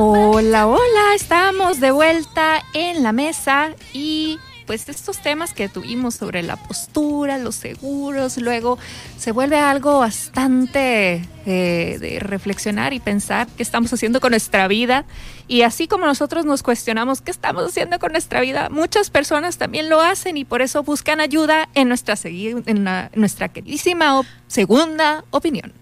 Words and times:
Hola, 0.00 0.68
hola, 0.68 1.14
estamos 1.16 1.80
de 1.80 1.90
vuelta 1.90 2.62
en 2.72 3.02
la 3.02 3.10
mesa 3.10 3.70
y 3.92 4.38
pues 4.64 4.88
estos 4.88 5.18
temas 5.18 5.52
que 5.52 5.68
tuvimos 5.68 6.14
sobre 6.14 6.44
la 6.44 6.54
postura, 6.54 7.36
los 7.36 7.56
seguros, 7.56 8.36
luego 8.36 8.78
se 9.16 9.32
vuelve 9.32 9.58
algo 9.58 9.98
bastante 9.98 11.28
eh, 11.46 11.96
de 11.98 12.20
reflexionar 12.20 12.92
y 12.92 13.00
pensar 13.00 13.48
qué 13.56 13.62
estamos 13.64 13.92
haciendo 13.92 14.20
con 14.20 14.30
nuestra 14.30 14.68
vida. 14.68 15.04
Y 15.48 15.62
así 15.62 15.88
como 15.88 16.06
nosotros 16.06 16.44
nos 16.44 16.62
cuestionamos 16.62 17.20
qué 17.20 17.32
estamos 17.32 17.64
haciendo 17.64 17.98
con 17.98 18.12
nuestra 18.12 18.40
vida, 18.40 18.68
muchas 18.70 19.10
personas 19.10 19.58
también 19.58 19.88
lo 19.88 20.00
hacen 20.00 20.36
y 20.36 20.44
por 20.44 20.62
eso 20.62 20.84
buscan 20.84 21.18
ayuda 21.20 21.68
en 21.74 21.88
nuestra, 21.88 22.14
en 22.24 23.10
nuestra 23.16 23.48
queridísima 23.48 24.22
segunda 24.46 25.24
opinión. 25.32 25.72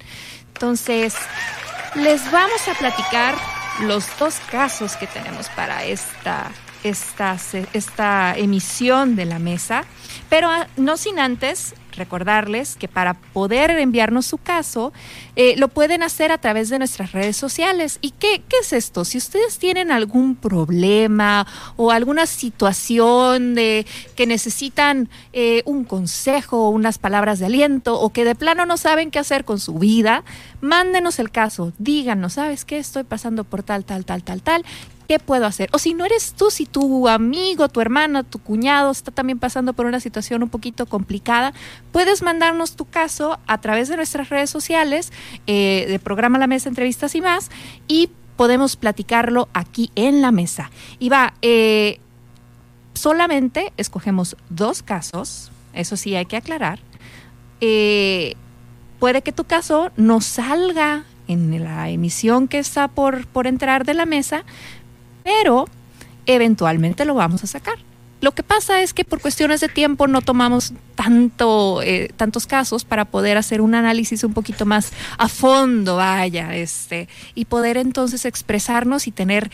Entonces, 0.55 1.13
les 1.97 2.33
vamos 2.33 2.67
a 2.67 2.73
platicar 2.79 3.56
los 3.81 4.07
dos 4.19 4.41
casos 4.51 4.97
que 4.97 5.07
tenemos 5.07 5.49
para 5.51 5.85
esta 5.85 6.51
esta, 6.83 7.37
esta 7.73 8.37
emisión 8.37 9.17
de 9.17 9.25
la 9.25 9.39
mesa, 9.39 9.85
pero 10.29 10.49
ah, 10.49 10.69
no 10.77 10.97
sin 10.97 11.19
antes 11.19 11.75
recordarles 11.97 12.77
que 12.77 12.89
para 12.89 13.15
poder 13.15 13.71
enviarnos 13.71 14.27
su 14.27 14.39
caso, 14.39 14.93
eh, 15.35 15.55
lo 15.57 15.69
pueden 15.69 16.03
hacer 16.03 16.33
a 16.33 16.39
través 16.39 16.69
de 16.69 16.79
nuestras 16.79 17.13
redes 17.13 17.37
sociales. 17.37 17.99
¿Y 18.01 18.11
qué, 18.13 18.43
qué, 18.49 18.57
es 18.61 18.73
esto? 18.73 19.05
Si 19.05 19.19
ustedes 19.19 19.59
tienen 19.59 19.91
algún 19.91 20.37
problema 20.37 21.47
o 21.77 21.91
alguna 21.91 22.27
situación 22.27 23.55
de 23.55 23.87
que 24.15 24.27
necesitan 24.27 25.09
eh, 25.33 25.63
un 25.67 25.85
consejo 25.85 26.67
o 26.67 26.71
unas 26.71 26.99
palabras 26.99 27.39
de 27.39 27.47
aliento 27.47 28.01
o 28.01 28.11
que 28.11 28.25
de 28.25 28.35
plano 28.35 28.67
no 28.67 28.77
saben 28.77 29.11
qué 29.11 29.19
hacer 29.19 29.45
con 29.45 29.59
su 29.59 29.75
vida, 29.75 30.25
mándenos 30.61 31.19
el 31.19 31.31
caso, 31.31 31.73
díganos, 31.79 32.35
¿sabes 32.35 32.65
qué? 32.65 32.79
Estoy 32.79 33.05
pasando 33.05 33.45
por 33.45 33.63
tal, 33.63 33.85
tal, 33.85 34.05
tal, 34.05 34.23
tal, 34.23 34.43
tal. 34.43 34.65
¿Qué 35.07 35.19
puedo 35.19 35.47
hacer? 35.47 35.69
O 35.73 35.79
si 35.79 35.95
no 35.95 36.05
eres 36.05 36.33
tú, 36.33 36.51
si 36.51 36.67
tu 36.67 37.09
amigo, 37.09 37.69
tu 37.69 37.81
hermano, 37.81 38.25
tu 38.25 38.39
cuñado 38.39 38.91
está 38.91 39.11
también 39.11 39.39
pasando 39.39 39.73
por 39.73 39.87
una 39.87 40.01
situación 40.01 40.43
un 40.43 40.49
poquito 40.49 40.87
complicada, 40.87 41.53
puedes 41.93 42.23
mandarnos 42.23 42.77
tu 42.77 42.85
caso 42.85 43.39
a 43.47 43.61
través 43.61 43.89
de 43.89 43.97
nuestras 43.97 44.29
redes 44.29 44.51
sociales, 44.51 45.13
eh, 45.47 45.87
de 45.89 45.99
programa 45.99 46.39
La 46.39 46.47
Mesa 46.47 46.69
Entrevistas 46.69 47.15
y 47.15 47.21
más, 47.21 47.51
y 47.89 48.11
podemos 48.37 48.77
platicarlo 48.77 49.49
aquí 49.53 49.91
en 49.95 50.23
la 50.23 50.31
mesa. 50.31 50.71
Y 50.99 51.09
va, 51.09 51.35
eh, 51.43 52.01
solamente 52.95 53.73
escogemos 53.77 54.37
dos 54.51 54.83
casos, 54.83 55.51
eso 55.73 55.97
sí 55.97 56.15
hay 56.15 56.27
que 56.27 56.37
aclarar. 56.37 56.81
Eh, 57.61 58.35
puede 58.99 59.23
que 59.23 59.33
tu 59.33 59.45
caso 59.45 59.91
no 59.97 60.21
salga 60.21 61.05
en 61.29 61.65
la 61.65 61.91
emisión 61.91 62.49
que 62.49 62.59
está 62.59 62.89
por, 62.89 63.27
por 63.27 63.47
entrar 63.47 63.85
de 63.85 63.95
la 63.95 64.07
mesa, 64.07 64.45
pero 65.27 65.67
eventualmente 66.25 67.05
lo 67.05 67.15
vamos 67.15 67.43
a 67.43 67.49
sacar. 67.49 67.75
Lo 68.21 68.31
que 68.31 68.45
pasa 68.45 68.81
es 68.81 68.95
que 68.95 69.05
por 69.05 69.21
cuestiones 69.21 69.61
de 69.61 69.69
tiempo 69.69 70.07
no 70.07 70.23
tomamos 70.23 70.73
tanto, 70.95 71.83
eh, 71.83 72.11
tantos 72.17 72.47
casos 72.47 72.85
para 72.85 73.05
poder 73.05 73.37
hacer 73.37 73.61
un 73.61 73.75
análisis 73.75 74.23
un 74.23 74.33
poquito 74.33 74.67
más 74.67 74.93
a 75.19 75.29
fondo, 75.29 75.97
vaya, 75.97 76.55
este, 76.55 77.09
y 77.35 77.47
poder 77.47 77.77
entonces 77.77 78.25
expresarnos 78.25 79.09
y 79.09 79.11
tener 79.11 79.51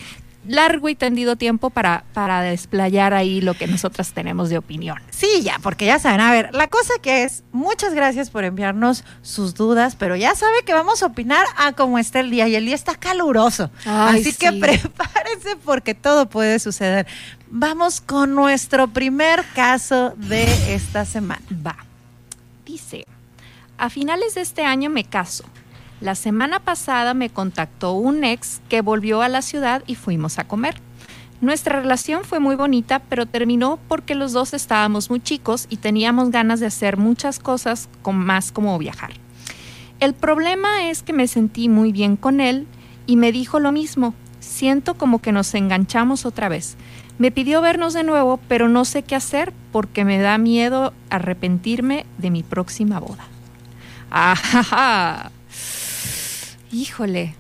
largo 0.47 0.89
y 0.89 0.95
tendido 0.95 1.37
tiempo 1.37 1.71
para, 1.71 2.05
para 2.15 2.41
desplayar 2.43 3.15
ahí 3.15 3.41
lo 3.41 3.55
que 3.55 3.67
nosotras 3.67 4.13
tenemos 4.13 4.51
de 4.51 4.59
opinión. 4.59 4.99
Sí, 5.11 5.43
ya, 5.43 5.59
porque 5.63 5.87
ya 5.87 5.99
saben, 5.99 6.21
a 6.21 6.33
ver, 6.33 6.55
la 6.55 6.69
cosa 6.69 6.95
que 7.01 7.25
es, 7.25 7.45
muchas 7.53 7.95
gracias 7.95 8.31
por 8.31 8.45
enviarnos 8.45 9.05
sus 9.23 9.55
dudas, 9.55 9.97
pero 9.97 10.17
ya 10.17 10.35
sabe 10.35 10.63
que 10.65 10.73
vamos 10.75 11.03
a 11.03 11.07
opinar 11.07 11.47
a 11.57 11.73
cómo 11.73 11.99
está 11.99 12.21
el 12.21 12.31
día 12.31 12.49
y 12.49 12.57
el 12.57 12.67
día 12.67 12.75
está 12.75 12.95
caluroso. 12.95 13.71
Así 13.85 14.33
que 14.35 14.53
prepárense 14.61 15.57
porque 15.65 15.95
todo 15.95 16.29
puede 16.29 16.59
suceder. 16.59 17.07
Vamos 17.49 18.01
con 18.01 18.35
nuestro 18.35 18.89
primer 18.89 19.45
caso 19.55 20.15
de 20.17 20.75
esta 20.75 21.05
semana. 21.05 21.43
Va. 21.65 21.77
Dice, 22.65 23.07
a 23.79 23.91
finales 23.91 24.35
de 24.35 24.41
este 24.41 24.65
año 24.65 24.91
me 24.91 25.05
caso 25.05 25.45
la 26.03 26.17
semana 26.17 26.59
pasada 26.59 27.15
me 27.15 27.31
contactó 27.31 27.93
un 27.93 28.25
ex 28.25 28.61
que 28.69 28.81
volvió 28.81 29.23
a 29.23 29.29
la 29.29 29.41
ciudad 29.41 29.85
y 29.87 29.95
fuimos 29.95 30.41
a 30.41 30.45
comer. 30.45 30.75
Nuestra 31.41 31.81
relación 31.81 32.25
fue 32.25 32.41
muy 32.41 32.57
bonita, 32.57 32.99
pero 32.99 33.27
terminó 33.27 33.79
porque 33.87 34.17
los 34.17 34.33
dos 34.33 34.53
estábamos 34.53 35.11
muy 35.11 35.21
chicos 35.21 35.67
y 35.71 35.77
teníamos 35.77 36.31
ganas 36.31 36.59
de 36.59 36.67
hacer 36.67 36.97
muchas 36.97 37.39
cosas 37.39 37.89
con 38.03 38.17
más 38.17 38.51
como 38.51 38.77
viajar. 38.79 39.13
El 40.01 40.15
problema 40.15 40.89
es 40.89 41.05
que 41.05 41.13
me 41.13 41.29
sentí 41.29 41.69
muy 41.69 41.93
bien 41.93 42.17
con 42.17 42.41
él 42.41 42.67
y 43.07 43.17
me 43.17 43.31
dijo 43.31 43.61
lo 43.61 43.71
mismo. 43.71 44.15
Siento 44.41 44.95
como 44.95 45.21
que 45.21 45.31
nos 45.31 45.55
enganchamos 45.55 46.27
otra 46.27 46.49
vez. 46.49 46.77
Me 47.19 47.31
pidió 47.31 47.61
vernos 47.61 47.95
de 47.95 48.03
nuevo, 48.03 48.41
pero 48.49 48.69
no 48.69 48.85
sé 48.85 49.05
qué 49.05 49.15
hacer 49.15 49.53
porque 49.71 50.05
me 50.05 50.19
da 50.19 50.37
miedo 50.37 50.93
arrepentirme 51.11 52.07
de 52.19 52.31
mi 52.31 52.43
próxima 52.43 52.99
boda. 52.99 53.25
Ajá 54.11 55.31
híjole, 56.73 57.35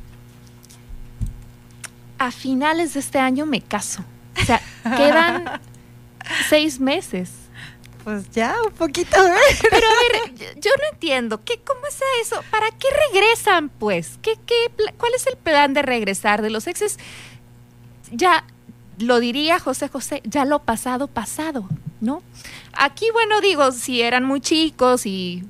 a 2.19 2.31
finales 2.31 2.95
de 2.95 3.01
este 3.01 3.19
año 3.19 3.47
me 3.47 3.61
caso. 3.61 4.05
O 4.41 4.45
sea, 4.45 4.63
quedan 4.85 5.61
seis 6.49 6.79
meses. 6.79 7.31
Pues 8.05 8.31
ya, 8.31 8.57
un 8.65 8.73
poquito. 8.73 9.17
Pero 9.71 9.87
a 9.87 10.31
ver, 10.31 10.61
yo 10.61 10.71
no 10.71 10.93
entiendo, 10.93 11.43
¿qué, 11.45 11.61
¿cómo 11.65 11.81
es 11.87 12.01
eso? 12.21 12.43
¿Para 12.51 12.71
qué 12.71 12.89
regresan, 13.13 13.69
pues? 13.69 14.19
¿Qué, 14.23 14.39
qué, 14.45 14.55
¿Cuál 14.99 15.15
es 15.15 15.27
el 15.27 15.37
plan 15.37 15.73
de 15.73 15.83
regresar 15.83 16.43
de 16.43 16.51
los 16.51 16.67
exes? 16.67 16.99
Ya 18.11 18.45
lo 18.99 19.21
diría 19.21 19.59
José 19.59 19.89
José, 19.89 20.21
ya 20.25 20.45
lo 20.45 20.61
pasado, 20.61 21.07
pasado, 21.07 21.69
¿no? 22.01 22.23
Aquí, 22.73 23.07
bueno, 23.13 23.41
digo, 23.41 23.71
si 23.73 24.03
eran 24.03 24.25
muy 24.25 24.41
chicos 24.41 25.07
y 25.07 25.45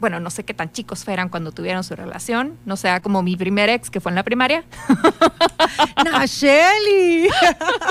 bueno, 0.00 0.20
no 0.20 0.30
sé 0.30 0.44
qué 0.44 0.54
tan 0.54 0.72
chicos 0.72 1.04
fueran 1.04 1.28
cuando 1.28 1.52
tuvieron 1.52 1.84
su 1.84 1.96
relación, 1.96 2.58
no 2.64 2.76
sea 2.76 3.00
como 3.00 3.22
mi 3.22 3.36
primer 3.36 3.68
ex 3.68 3.90
que 3.90 4.00
fue 4.00 4.10
en 4.10 4.16
la 4.16 4.22
primaria. 4.22 4.64
no, 6.04 6.26
Shelly. 6.26 7.28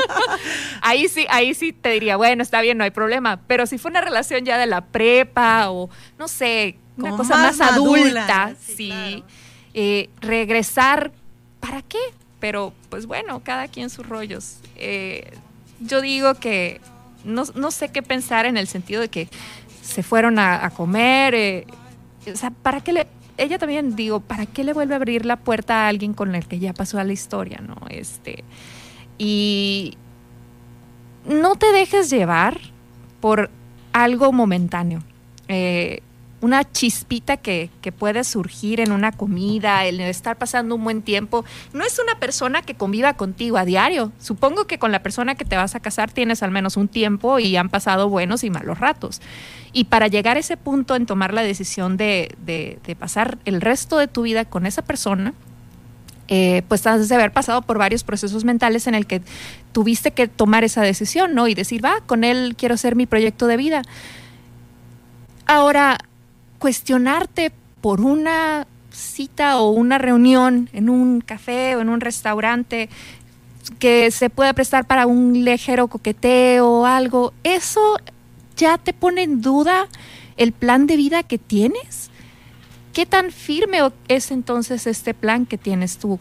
ahí 0.81 1.07
sí, 1.07 1.25
ahí 1.29 1.53
sí 1.53 1.73
te 1.73 1.89
diría, 1.89 2.17
bueno, 2.17 2.43
está 2.43 2.61
bien, 2.61 2.77
no 2.77 2.83
hay 2.83 2.91
problema, 2.91 3.39
pero 3.47 3.65
si 3.65 3.77
fue 3.77 3.91
una 3.91 4.01
relación 4.01 4.45
ya 4.45 4.57
de 4.57 4.65
la 4.65 4.81
prepa 4.81 5.69
o 5.69 5.89
no 6.17 6.27
sé, 6.27 6.77
una 6.97 7.11
cosa 7.11 7.37
más, 7.37 7.59
adulta, 7.59 8.55
sí, 8.59 9.23
eh, 9.73 10.09
regresar, 10.21 11.11
¿para 11.59 11.81
qué? 11.81 11.99
Pero 12.39 12.73
pues 12.89 13.05
bueno, 13.05 13.41
cada 13.43 13.67
quien 13.67 13.89
sus 13.89 14.07
rollos. 14.07 14.59
Eh, 14.77 15.33
yo 15.81 16.01
digo 16.01 16.35
que 16.35 16.79
no, 17.25 17.43
no, 17.55 17.71
sé 17.71 17.89
qué 17.89 18.01
pensar 18.01 18.45
en 18.45 18.55
el 18.55 18.67
sentido 18.67 19.01
de 19.01 19.09
que 19.09 19.27
se 19.81 20.03
fueron 20.03 20.39
a, 20.39 20.69
comer, 20.71 21.35
eh, 21.35 21.67
o 22.31 22.35
sea, 22.35 22.51
¿para 22.51 22.81
qué 22.81 22.93
le, 22.93 23.07
ella 23.37 23.57
también 23.57 23.95
digo, 23.95 24.19
¿para 24.19 24.45
qué 24.45 24.63
le 24.63 24.73
vuelve 24.73 24.93
a 24.93 24.97
abrir 24.97 25.25
la 25.25 25.37
puerta 25.37 25.85
a 25.85 25.87
alguien 25.87 26.13
con 26.13 26.35
el 26.35 26.47
que 26.47 26.59
ya 26.59 26.73
pasó 26.73 26.99
a 26.99 27.03
la 27.03 27.13
historia, 27.13 27.59
no? 27.65 27.75
Este, 27.89 28.43
y 29.17 29.97
no 31.25 31.55
te 31.55 31.71
dejes 31.71 32.09
llevar 32.09 32.59
por 33.19 33.49
algo 33.93 34.31
momentáneo. 34.31 35.01
Eh, 35.47 36.01
una 36.45 36.63
chispita 36.71 37.37
que, 37.37 37.71
que, 37.81 37.91
puede 37.91 38.23
surgir 38.23 38.79
en 38.79 38.91
una 38.91 39.11
comida, 39.11 39.85
el 39.85 39.99
estar 39.99 40.37
pasando 40.37 40.75
un 40.75 40.83
buen 40.83 41.01
tiempo. 41.01 41.43
No 41.73 41.83
es 41.83 41.99
una 41.99 42.19
persona 42.19 42.61
que 42.61 42.75
conviva 42.75 43.15
contigo 43.15 43.57
a 43.57 43.65
diario. 43.65 44.11
Supongo 44.19 44.65
que 44.65 44.77
con 44.77 44.91
la 44.91 45.01
persona 45.01 45.33
que 45.33 45.43
te 45.43 45.57
vas 45.57 45.73
a 45.73 45.79
casar 45.79 46.11
tienes 46.11 46.43
al 46.43 46.51
menos 46.51 46.77
un 46.77 46.87
tiempo 46.87 47.39
y 47.39 47.57
han 47.57 47.69
pasado 47.69 48.09
buenos 48.09 48.43
y 48.43 48.51
malos 48.51 48.79
ratos. 48.79 49.21
Y 49.73 49.85
para 49.85 50.07
llegar 50.07 50.37
a 50.37 50.39
ese 50.39 50.55
punto 50.55 50.95
en 50.95 51.05
tomar 51.05 51.33
la 51.33 51.41
decisión 51.41 51.97
de, 51.97 52.77
pasar 52.99 53.39
el 53.45 53.59
resto 53.59 53.97
de 53.97 54.07
tu 54.07 54.21
vida 54.21 54.45
con 54.45 54.65
esa 54.65 54.83
persona, 54.83 55.33
eh, 56.27 56.61
pues 56.67 56.87
has 56.87 57.09
de 57.09 57.15
haber 57.15 57.33
pasado 57.33 57.61
por 57.63 57.77
varios 57.77 58.03
procesos 58.03 58.45
mentales 58.45 58.87
en 58.87 58.95
el 58.95 59.05
que 59.05 59.21
tuviste 59.73 60.11
que 60.11 60.27
tomar 60.27 60.63
esa 60.63 60.81
decisión, 60.81 61.33
¿no? 61.33 61.47
Y 61.47 61.55
decir, 61.55 61.83
va, 61.83 62.01
con 62.05 62.23
él 62.23 62.55
quiero 62.57 62.75
hacer 62.75 62.95
mi 62.95 63.05
proyecto 63.05 63.47
de 63.47 63.57
vida. 63.57 63.81
Ahora, 65.45 65.97
cuestionarte 66.65 67.51
por 67.79 68.01
una 68.01 68.65
cita 68.89 69.59
o 69.59 69.69
una 69.69 69.99
reunión 69.99 70.67
en 70.73 70.89
un 70.89 71.21
café 71.21 71.75
o 71.75 71.81
en 71.81 71.89
un 71.89 72.01
restaurante 72.01 72.89
que 73.77 74.09
se 74.09 74.31
pueda 74.31 74.51
prestar 74.53 74.87
para 74.87 75.05
un 75.05 75.45
ligero 75.45 75.87
coqueteo 75.87 76.67
o 76.67 76.85
algo, 76.87 77.35
eso 77.43 77.97
ya 78.57 78.79
te 78.79 78.93
pone 78.93 79.21
en 79.21 79.41
duda 79.41 79.87
el 80.37 80.53
plan 80.53 80.87
de 80.87 80.97
vida 80.97 81.21
que 81.21 81.37
tienes? 81.37 82.09
¿Qué 82.93 83.05
tan 83.05 83.29
firme 83.29 83.81
es 84.07 84.31
entonces 84.31 84.87
este 84.87 85.13
plan 85.13 85.45
que 85.45 85.59
tienes 85.59 85.99
tú? 85.99 86.19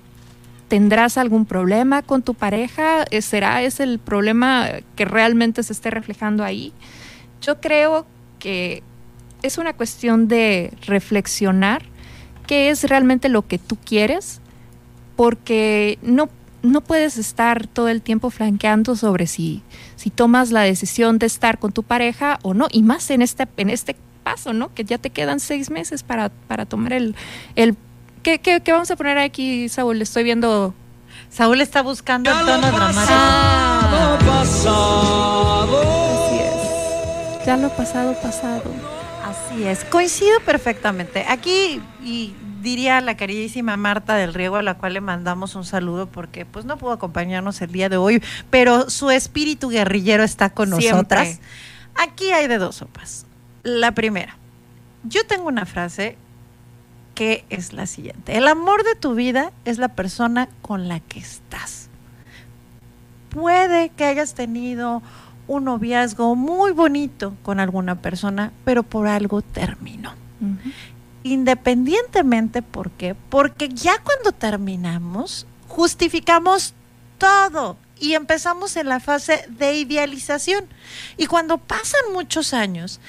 ¿Tendrás 0.68 1.16
algún 1.16 1.46
problema 1.46 2.02
con 2.02 2.20
tu 2.20 2.34
pareja? 2.34 3.06
¿Será 3.22 3.62
ese 3.62 3.84
el 3.84 3.98
problema 3.98 4.68
que 4.94 5.06
realmente 5.06 5.62
se 5.62 5.72
esté 5.72 5.88
reflejando 5.90 6.44
ahí? 6.44 6.74
Yo 7.40 7.62
creo 7.62 8.04
que 8.38 8.82
es 9.44 9.58
una 9.58 9.74
cuestión 9.74 10.26
de 10.26 10.72
reflexionar 10.86 11.82
qué 12.46 12.70
es 12.70 12.84
realmente 12.84 13.28
lo 13.28 13.46
que 13.46 13.58
tú 13.58 13.76
quieres, 13.76 14.40
porque 15.16 15.98
no 16.02 16.28
no 16.62 16.80
puedes 16.80 17.18
estar 17.18 17.66
todo 17.66 17.88
el 17.88 18.00
tiempo 18.00 18.30
flanqueando 18.30 18.96
sobre 18.96 19.26
si, 19.26 19.62
si 19.96 20.08
tomas 20.08 20.50
la 20.50 20.62
decisión 20.62 21.18
de 21.18 21.26
estar 21.26 21.58
con 21.58 21.72
tu 21.72 21.82
pareja 21.82 22.38
o 22.42 22.54
no, 22.54 22.68
y 22.70 22.82
más 22.82 23.10
en 23.10 23.20
este, 23.20 23.46
en 23.58 23.68
este 23.68 23.96
paso, 24.22 24.54
¿no? 24.54 24.72
Que 24.72 24.84
ya 24.84 24.96
te 24.96 25.10
quedan 25.10 25.40
seis 25.40 25.70
meses 25.70 26.02
para, 26.02 26.30
para 26.30 26.64
tomar 26.64 26.94
el... 26.94 27.14
el 27.54 27.76
¿qué, 28.22 28.38
qué, 28.38 28.62
qué 28.62 28.72
vamos 28.72 28.90
a 28.90 28.96
poner 28.96 29.18
aquí, 29.18 29.68
Saúl? 29.68 30.00
Estoy 30.00 30.24
viendo... 30.24 30.74
Saúl 31.28 31.60
está 31.60 31.82
buscando 31.82 32.30
el 32.30 32.38
tono 32.46 32.72
dramático. 32.72 33.12
Ah. 33.12 34.08
Así 36.26 36.36
es. 36.36 37.46
Ya 37.46 37.58
lo 37.58 37.68
pasado, 37.76 38.14
pasado. 38.22 38.93
Así 39.54 39.68
es, 39.68 39.84
coincido 39.84 40.40
perfectamente. 40.40 41.24
Aquí, 41.28 41.80
y 42.02 42.34
diría 42.60 43.00
la 43.00 43.16
queridísima 43.16 43.76
Marta 43.76 44.16
del 44.16 44.34
Riego, 44.34 44.56
a 44.56 44.62
la 44.62 44.74
cual 44.74 44.94
le 44.94 45.00
mandamos 45.00 45.54
un 45.54 45.64
saludo 45.64 46.08
porque 46.08 46.44
pues 46.44 46.64
no 46.64 46.76
pudo 46.76 46.90
acompañarnos 46.90 47.62
el 47.62 47.70
día 47.70 47.88
de 47.88 47.96
hoy, 47.96 48.20
pero 48.50 48.90
su 48.90 49.10
espíritu 49.10 49.68
guerrillero 49.68 50.24
está 50.24 50.50
con 50.50 50.70
nosotras. 50.70 51.38
Aquí 51.94 52.32
hay 52.32 52.48
de 52.48 52.58
dos 52.58 52.76
sopas. 52.76 53.26
La 53.62 53.92
primera, 53.92 54.36
yo 55.04 55.24
tengo 55.24 55.46
una 55.46 55.66
frase 55.66 56.18
que 57.14 57.44
es 57.48 57.72
la 57.72 57.86
siguiente. 57.86 58.36
El 58.36 58.48
amor 58.48 58.82
de 58.82 58.96
tu 58.96 59.14
vida 59.14 59.52
es 59.64 59.78
la 59.78 59.88
persona 59.88 60.48
con 60.62 60.88
la 60.88 60.98
que 60.98 61.20
estás. 61.20 61.90
Puede 63.28 63.90
que 63.90 64.04
hayas 64.04 64.34
tenido 64.34 65.00
un 65.46 65.64
noviazgo 65.64 66.34
muy 66.34 66.72
bonito 66.72 67.34
con 67.42 67.60
alguna 67.60 67.96
persona, 67.96 68.52
pero 68.64 68.82
por 68.82 69.06
algo 69.06 69.42
terminó. 69.42 70.12
Independientemente, 71.22 72.62
¿por 72.62 72.90
qué? 72.90 73.14
Porque 73.30 73.68
ya 73.68 73.98
cuando 73.98 74.32
terminamos, 74.32 75.46
justificamos 75.68 76.74
todo 77.18 77.76
y 77.98 78.14
empezamos 78.14 78.76
en 78.76 78.88
la 78.88 79.00
fase 79.00 79.44
de 79.48 79.74
idealización. 79.74 80.66
Y 81.16 81.26
cuando 81.26 81.58
pasan 81.58 82.12
muchos 82.12 82.52
años, 82.52 83.00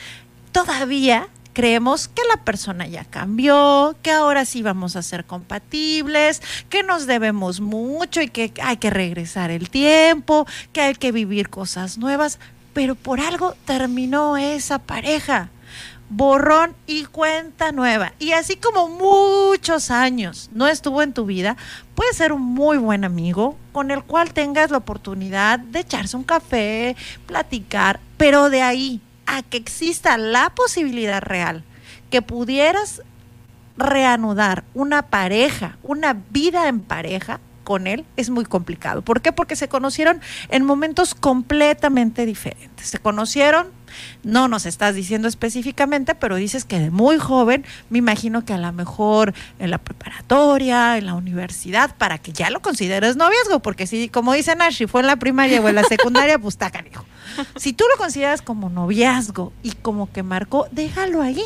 todavía 0.52 1.28
creemos 1.56 2.10
que 2.10 2.22
la 2.30 2.44
persona 2.44 2.86
ya 2.86 3.06
cambió, 3.06 3.96
que 4.04 4.12
ahora 4.12 4.46
sí 4.46 4.62
vamos 4.62 4.96
a 4.96 5.02
ser 5.02 5.26
compatibles, 5.26 6.42
que 6.70 6.84
nos 6.84 7.08
debemos 7.08 7.62
mucho 7.62 8.22
y 8.22 8.28
que 8.28 8.54
hay 8.62 8.78
que 8.78 8.90
regresar 8.92 9.50
el 9.50 9.70
tiempo, 9.70 10.46
que 10.74 10.82
hay 10.82 10.94
que 10.96 11.14
vivir 11.14 11.50
cosas 11.50 11.98
nuevas, 11.98 12.40
pero 12.74 12.94
por 12.94 13.22
algo 13.22 13.56
terminó 13.66 14.38
esa 14.38 14.80
pareja. 14.80 15.50
Borrón 16.10 16.76
y 16.86 17.06
cuenta 17.06 17.72
nueva. 17.72 18.14
Y 18.20 18.34
así 18.34 18.58
como 18.58 18.90
muchos 18.90 19.90
años 19.90 20.50
no 20.54 20.68
estuvo 20.68 21.02
en 21.02 21.14
tu 21.14 21.26
vida, 21.26 21.56
puede 21.96 22.14
ser 22.14 22.34
un 22.34 22.42
muy 22.42 22.78
buen 22.78 23.06
amigo 23.06 23.58
con 23.72 23.90
el 23.92 24.04
cual 24.04 24.34
tengas 24.34 24.70
la 24.72 24.78
oportunidad 24.78 25.58
de 25.58 25.80
echarse 25.80 26.18
un 26.18 26.24
café, 26.24 26.96
platicar, 27.26 28.02
pero 28.18 28.50
de 28.50 28.62
ahí 28.62 29.02
a 29.26 29.44
que 29.44 29.58
exista 29.58 30.18
la 30.18 30.52
posibilidad 30.52 31.22
real 31.22 31.64
que 32.10 32.22
pudieras 32.22 33.02
reanudar 33.78 34.64
una 34.74 35.04
pareja, 35.04 35.78
una 35.84 36.16
vida 36.32 36.68
en 36.68 36.80
pareja 36.80 37.40
con 37.66 37.88
él, 37.88 38.06
es 38.16 38.30
muy 38.30 38.46
complicado. 38.46 39.02
¿Por 39.02 39.22
qué? 39.22 39.34
Porque 39.34 39.56
se 39.56 39.68
conocieron 39.68 40.22
en 40.50 40.64
momentos 40.64 41.16
completamente 41.16 42.26
diferentes. 42.26 42.88
Se 42.88 43.00
conocieron, 43.00 43.68
no 44.24 44.48
nos 44.48 44.66
estás 44.66 44.96
diciendo 44.96 45.28
específicamente, 45.28 46.16
pero 46.16 46.36
dices 46.36 46.64
que 46.64 46.80
de 46.80 46.92
muy 46.92 47.18
joven, 47.18 47.66
me 47.90 47.98
imagino 47.98 48.46
que 48.46 48.54
a 48.54 48.58
lo 48.58 48.72
mejor 48.72 49.34
en 49.60 49.72
la 49.72 49.80
preparatoria, 49.80 50.98
en 50.98 51.08
la 51.08 51.16
universidad, 51.16 51.96
para 51.98 52.20
que 52.20 52.32
ya 52.32 52.50
lo 52.52 52.62
consideres 52.62 53.18
noviazgo, 53.18 53.60
porque 53.60 53.88
si, 53.88 54.10
como 54.10 54.34
dice 54.34 54.56
Nash, 54.56 54.78
si 54.78 54.88
fue 54.88 55.02
en 55.02 55.08
la 55.08 55.18
primaria 55.18 55.60
o 55.60 55.68
en 55.68 55.76
la 55.76 55.84
secundaria, 55.84 56.38
pues 56.40 56.54
está 56.54 56.70
canijo. 56.70 57.04
Si 57.56 57.74
tú 57.74 57.86
lo 57.92 57.98
consideras 57.98 58.42
como 58.42 58.70
noviazgo 58.70 59.54
y 59.64 59.72
como 59.72 60.12
que 60.12 60.24
marcó, 60.24 60.68
déjalo 60.72 61.22
ahí. 61.22 61.44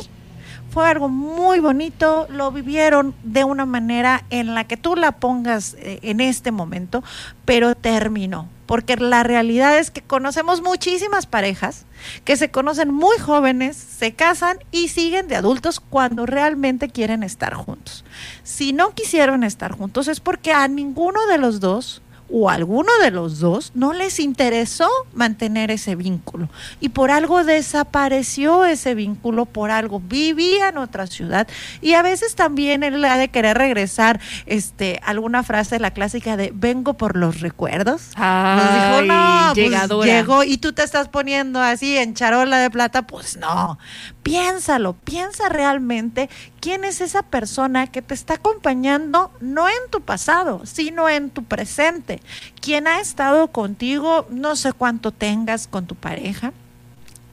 Fue 0.70 0.88
algo 0.88 1.08
muy 1.08 1.58
bonito, 1.58 2.28
lo 2.30 2.52
vivieron 2.52 3.12
de 3.24 3.42
una 3.42 3.66
manera 3.66 4.24
en 4.30 4.54
la 4.54 4.64
que 4.64 4.76
tú 4.76 4.94
la 4.94 5.12
pongas 5.12 5.74
eh, 5.80 5.98
en 6.02 6.20
este 6.20 6.52
momento, 6.52 7.02
pero 7.44 7.74
terminó. 7.74 8.48
Porque 8.66 8.94
la 8.94 9.24
realidad 9.24 9.78
es 9.78 9.90
que 9.90 10.00
conocemos 10.00 10.62
muchísimas 10.62 11.26
parejas 11.26 11.86
que 12.24 12.36
se 12.36 12.52
conocen 12.52 12.94
muy 12.94 13.18
jóvenes, 13.18 13.76
se 13.76 14.12
casan 14.12 14.58
y 14.70 14.86
siguen 14.88 15.26
de 15.26 15.34
adultos 15.34 15.80
cuando 15.80 16.24
realmente 16.24 16.88
quieren 16.88 17.24
estar 17.24 17.54
juntos. 17.54 18.04
Si 18.44 18.72
no 18.72 18.94
quisieron 18.94 19.42
estar 19.42 19.72
juntos 19.72 20.06
es 20.06 20.20
porque 20.20 20.52
a 20.52 20.68
ninguno 20.68 21.26
de 21.26 21.38
los 21.38 21.58
dos 21.58 22.00
o 22.32 22.50
alguno 22.50 22.90
de 23.02 23.10
los 23.10 23.40
dos 23.40 23.72
no 23.74 23.92
les 23.92 24.20
interesó 24.20 24.88
mantener 25.12 25.70
ese 25.70 25.96
vínculo 25.96 26.48
y 26.80 26.90
por 26.90 27.10
algo 27.10 27.44
desapareció 27.44 28.64
ese 28.64 28.94
vínculo, 28.94 29.46
por 29.46 29.70
algo 29.70 30.00
vivía 30.00 30.68
en 30.68 30.78
otra 30.78 31.06
ciudad 31.06 31.48
y 31.80 31.94
a 31.94 32.02
veces 32.02 32.34
también 32.34 32.82
él 32.82 33.04
ha 33.04 33.16
de 33.16 33.28
querer 33.28 33.58
regresar 33.58 34.20
este 34.46 35.00
alguna 35.04 35.42
frase 35.42 35.76
de 35.76 35.80
la 35.80 35.90
clásica 35.92 36.36
de 36.36 36.52
vengo 36.54 36.94
por 36.94 37.16
los 37.16 37.40
recuerdos. 37.40 38.10
Nos 38.16 38.74
dijo, 38.74 39.02
no, 39.02 39.52
pues 39.54 40.06
llegó 40.06 40.44
y 40.44 40.58
tú 40.58 40.72
te 40.72 40.82
estás 40.82 41.08
poniendo 41.08 41.60
así 41.60 41.96
en 41.96 42.14
charola 42.14 42.58
de 42.58 42.70
plata, 42.70 43.02
pues 43.02 43.36
no. 43.36 43.78
Piénsalo, 44.22 44.92
piensa 44.92 45.48
realmente 45.48 46.28
quién 46.60 46.84
es 46.84 47.00
esa 47.00 47.22
persona 47.22 47.86
que 47.86 48.02
te 48.02 48.14
está 48.14 48.34
acompañando 48.34 49.32
no 49.40 49.68
en 49.68 49.90
tu 49.90 50.02
pasado, 50.02 50.62
sino 50.66 51.08
en 51.08 51.30
tu 51.30 51.44
presente. 51.44 52.20
Quién 52.60 52.86
ha 52.86 53.00
estado 53.00 53.48
contigo, 53.48 54.26
no 54.30 54.56
sé 54.56 54.72
cuánto 54.72 55.10
tengas 55.10 55.66
con 55.66 55.86
tu 55.86 55.94
pareja, 55.94 56.52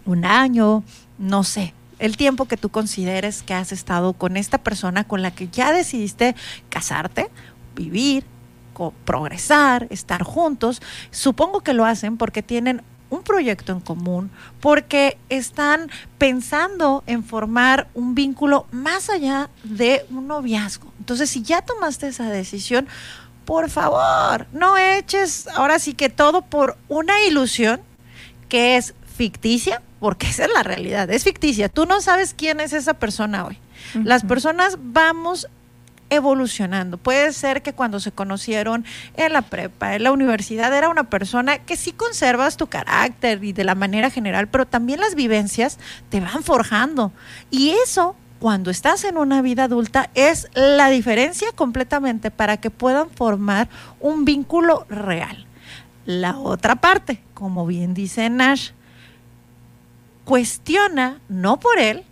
un 0.05 0.23
año, 0.23 0.83
no 1.17 1.43
sé, 1.43 1.73
el 1.99 2.15
tiempo 2.15 2.45
que 2.45 2.57
tú 2.57 2.69
consideres 2.69 3.43
que 3.43 3.53
has 3.53 3.71
estado 3.71 4.13
con 4.13 4.37
esta 4.37 4.57
persona 4.57 5.03
con 5.03 5.21
la 5.21 5.31
que 5.31 5.49
ya 5.49 5.73
decidiste 5.73 6.35
casarte, 6.69 7.29
vivir, 7.75 8.23
progresar, 9.05 9.87
estar 9.89 10.23
juntos. 10.23 10.81
Supongo 11.11 11.61
que 11.61 11.73
lo 11.73 11.85
hacen 11.85 12.17
porque 12.17 12.43
tienen 12.43 12.83
un 13.09 13.23
proyecto 13.23 13.71
en 13.71 13.79
común, 13.79 14.31
porque 14.59 15.17
están 15.29 15.89
pensando 16.17 17.03
en 17.07 17.23
formar 17.23 17.87
un 17.93 18.15
vínculo 18.15 18.65
más 18.71 19.09
allá 19.09 19.49
de 19.63 20.05
un 20.09 20.27
noviazgo. 20.27 20.91
Entonces, 20.99 21.29
si 21.29 21.41
ya 21.41 21.61
tomaste 21.61 22.07
esa 22.07 22.29
decisión, 22.29 22.87
por 23.45 23.69
favor, 23.69 24.45
no 24.51 24.77
eches 24.77 25.47
ahora 25.47 25.79
sí 25.79 25.93
que 25.93 26.09
todo 26.09 26.41
por 26.41 26.77
una 26.89 27.23
ilusión 27.25 27.81
que 28.49 28.75
es 28.77 28.93
ficticia, 29.15 29.81
porque 29.99 30.27
esa 30.27 30.45
es 30.45 30.51
la 30.53 30.63
realidad, 30.63 31.09
es 31.09 31.23
ficticia. 31.23 31.69
Tú 31.69 31.85
no 31.85 32.01
sabes 32.01 32.33
quién 32.37 32.59
es 32.59 32.73
esa 32.73 32.95
persona 32.95 33.45
hoy. 33.45 33.57
Las 34.03 34.23
personas 34.23 34.77
vamos 34.79 35.47
evolucionando. 36.09 36.97
Puede 36.97 37.33
ser 37.33 37.61
que 37.61 37.73
cuando 37.73 37.99
se 37.99 38.11
conocieron 38.11 38.85
en 39.15 39.33
la 39.33 39.41
prepa, 39.41 39.95
en 39.95 40.03
la 40.03 40.11
universidad, 40.11 40.73
era 40.73 40.89
una 40.89 41.09
persona 41.09 41.59
que 41.59 41.75
sí 41.75 41.91
conservas 41.91 42.57
tu 42.57 42.67
carácter 42.67 43.43
y 43.43 43.53
de 43.53 43.63
la 43.63 43.75
manera 43.75 44.09
general, 44.09 44.47
pero 44.47 44.65
también 44.65 44.99
las 44.99 45.15
vivencias 45.15 45.79
te 46.09 46.19
van 46.19 46.43
forjando. 46.43 47.11
Y 47.49 47.71
eso 47.83 48.15
cuando 48.39 48.69
estás 48.69 49.03
en 49.03 49.17
una 49.17 49.41
vida 49.41 49.63
adulta 49.63 50.09
es 50.13 50.47
la 50.53 50.89
diferencia 50.89 51.51
completamente 51.53 52.31
para 52.31 52.57
que 52.57 52.69
puedan 52.69 53.09
formar 53.09 53.67
un 53.99 54.25
vínculo 54.25 54.85
real. 54.89 55.45
La 56.05 56.37
otra 56.37 56.75
parte, 56.75 57.21
como 57.33 57.65
bien 57.65 57.93
dice 57.93 58.29
Nash, 58.29 58.71
cuestiona, 60.23 61.19
no 61.29 61.59
por 61.59 61.79
él, 61.79 62.03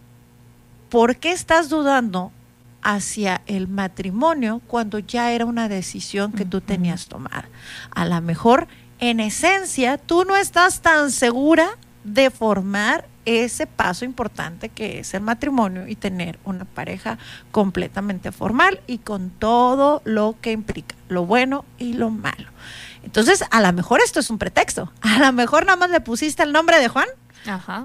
¿por 0.90 1.18
qué 1.18 1.32
estás 1.32 1.70
dudando 1.70 2.32
hacia 2.86 3.42
el 3.48 3.68
matrimonio 3.68 4.62
cuando 4.68 5.00
ya 5.00 5.32
era 5.32 5.46
una 5.46 5.68
decisión 5.68 6.32
que 6.32 6.46
tú 6.46 6.62
tenías 6.62 7.08
tomada. 7.08 7.50
A 7.90 8.06
lo 8.06 8.22
mejor, 8.22 8.68
en 9.00 9.20
esencia, 9.20 9.98
tú 9.98 10.24
no 10.24 10.38
estás 10.38 10.82
tan 10.82 11.10
segura 11.12 11.78
de 12.04 12.30
formar 12.30 13.08
ese 13.26 13.66
paso 13.66 14.06
importante 14.06 14.70
que 14.70 15.00
es 15.00 15.16
el 15.16 15.22
matrimonio 15.22 15.88
y 15.88 15.96
tener 15.96 16.38
una 16.46 16.64
pareja 16.64 17.18
completamente 17.52 18.32
formal 18.32 18.80
y 18.86 19.00
con 19.00 19.32
todo 19.32 20.04
lo 20.06 20.36
que 20.40 20.52
implica, 20.52 20.96
lo 21.10 21.26
bueno 21.26 21.66
y 21.80 21.94
lo 21.94 22.12
malo. 22.12 22.52
Entonces, 23.04 23.44
a 23.50 23.62
lo 23.62 23.74
mejor 23.74 24.00
esto 24.02 24.20
es 24.20 24.30
un 24.30 24.38
pretexto. 24.38 24.94
A 25.02 25.18
lo 25.18 25.32
mejor 25.32 25.66
nada 25.66 25.78
más 25.78 25.90
le 25.90 26.02
pusiste 26.02 26.44
el 26.44 26.52
nombre 26.52 26.80
de 26.80 26.88
Juan 26.88 27.08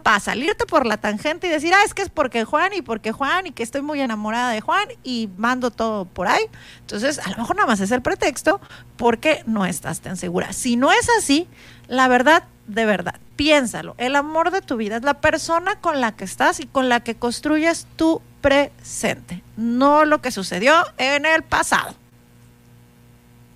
para 0.02 0.20
salirte 0.20 0.66
por 0.66 0.86
la 0.86 0.96
tangente 0.96 1.46
y 1.46 1.50
decir, 1.50 1.72
ah, 1.74 1.82
es 1.84 1.94
que 1.94 2.02
es 2.02 2.08
porque 2.08 2.44
Juan 2.44 2.72
y 2.74 2.82
porque 2.82 3.12
Juan 3.12 3.46
y 3.46 3.52
que 3.52 3.62
estoy 3.62 3.82
muy 3.82 4.00
enamorada 4.00 4.50
de 4.50 4.60
Juan 4.60 4.88
y 5.02 5.28
mando 5.36 5.70
todo 5.70 6.04
por 6.04 6.28
ahí. 6.28 6.44
Entonces, 6.80 7.18
a 7.18 7.30
lo 7.30 7.36
mejor 7.38 7.56
nada 7.56 7.68
más 7.68 7.80
es 7.80 7.90
el 7.90 8.02
pretexto 8.02 8.60
porque 8.96 9.42
no 9.46 9.66
estás 9.66 10.00
tan 10.00 10.16
segura. 10.16 10.52
Si 10.52 10.76
no 10.76 10.92
es 10.92 11.08
así, 11.18 11.48
la 11.88 12.08
verdad, 12.08 12.44
de 12.66 12.84
verdad, 12.84 13.16
piénsalo. 13.36 13.94
El 13.98 14.16
amor 14.16 14.50
de 14.50 14.62
tu 14.62 14.76
vida 14.76 14.96
es 14.96 15.02
la 15.02 15.20
persona 15.20 15.76
con 15.76 16.00
la 16.00 16.12
que 16.12 16.24
estás 16.24 16.60
y 16.60 16.66
con 16.66 16.88
la 16.88 17.00
que 17.00 17.16
construyes 17.16 17.86
tu 17.96 18.22
presente, 18.40 19.42
no 19.56 20.04
lo 20.04 20.22
que 20.22 20.30
sucedió 20.30 20.74
en 20.98 21.26
el 21.26 21.42
pasado. 21.42 21.94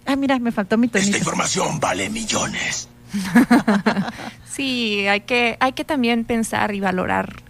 Ah, 0.06 0.16
mira, 0.16 0.38
me 0.38 0.52
faltó 0.52 0.76
mi 0.76 0.88
tonito. 0.88 1.08
Esta 1.08 1.18
información 1.18 1.80
vale 1.80 2.11
millones. 2.11 2.88
sí, 4.54 5.06
hay 5.06 5.20
que, 5.20 5.56
hay 5.61 5.73
que 5.73 5.84
también 5.84 6.25
pensar 6.25 6.75
y 6.75 6.80
valorar 6.80 7.42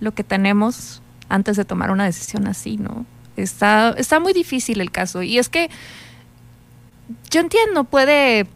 lo 0.00 0.12
que 0.12 0.24
tenemos 0.24 1.02
antes 1.28 1.56
de 1.56 1.64
tomar 1.64 1.90
una 1.90 2.04
decisión 2.04 2.46
así, 2.46 2.76
¿no? 2.76 3.04
Está, 3.36 3.94
está 3.96 4.20
muy 4.20 4.32
difícil 4.32 4.80
el 4.80 4.90
caso. 4.90 5.22
Y 5.22 5.38
es 5.38 5.48
que 5.48 5.70
yo 7.30 7.40
entiendo, 7.40 7.84
puede 7.84 8.46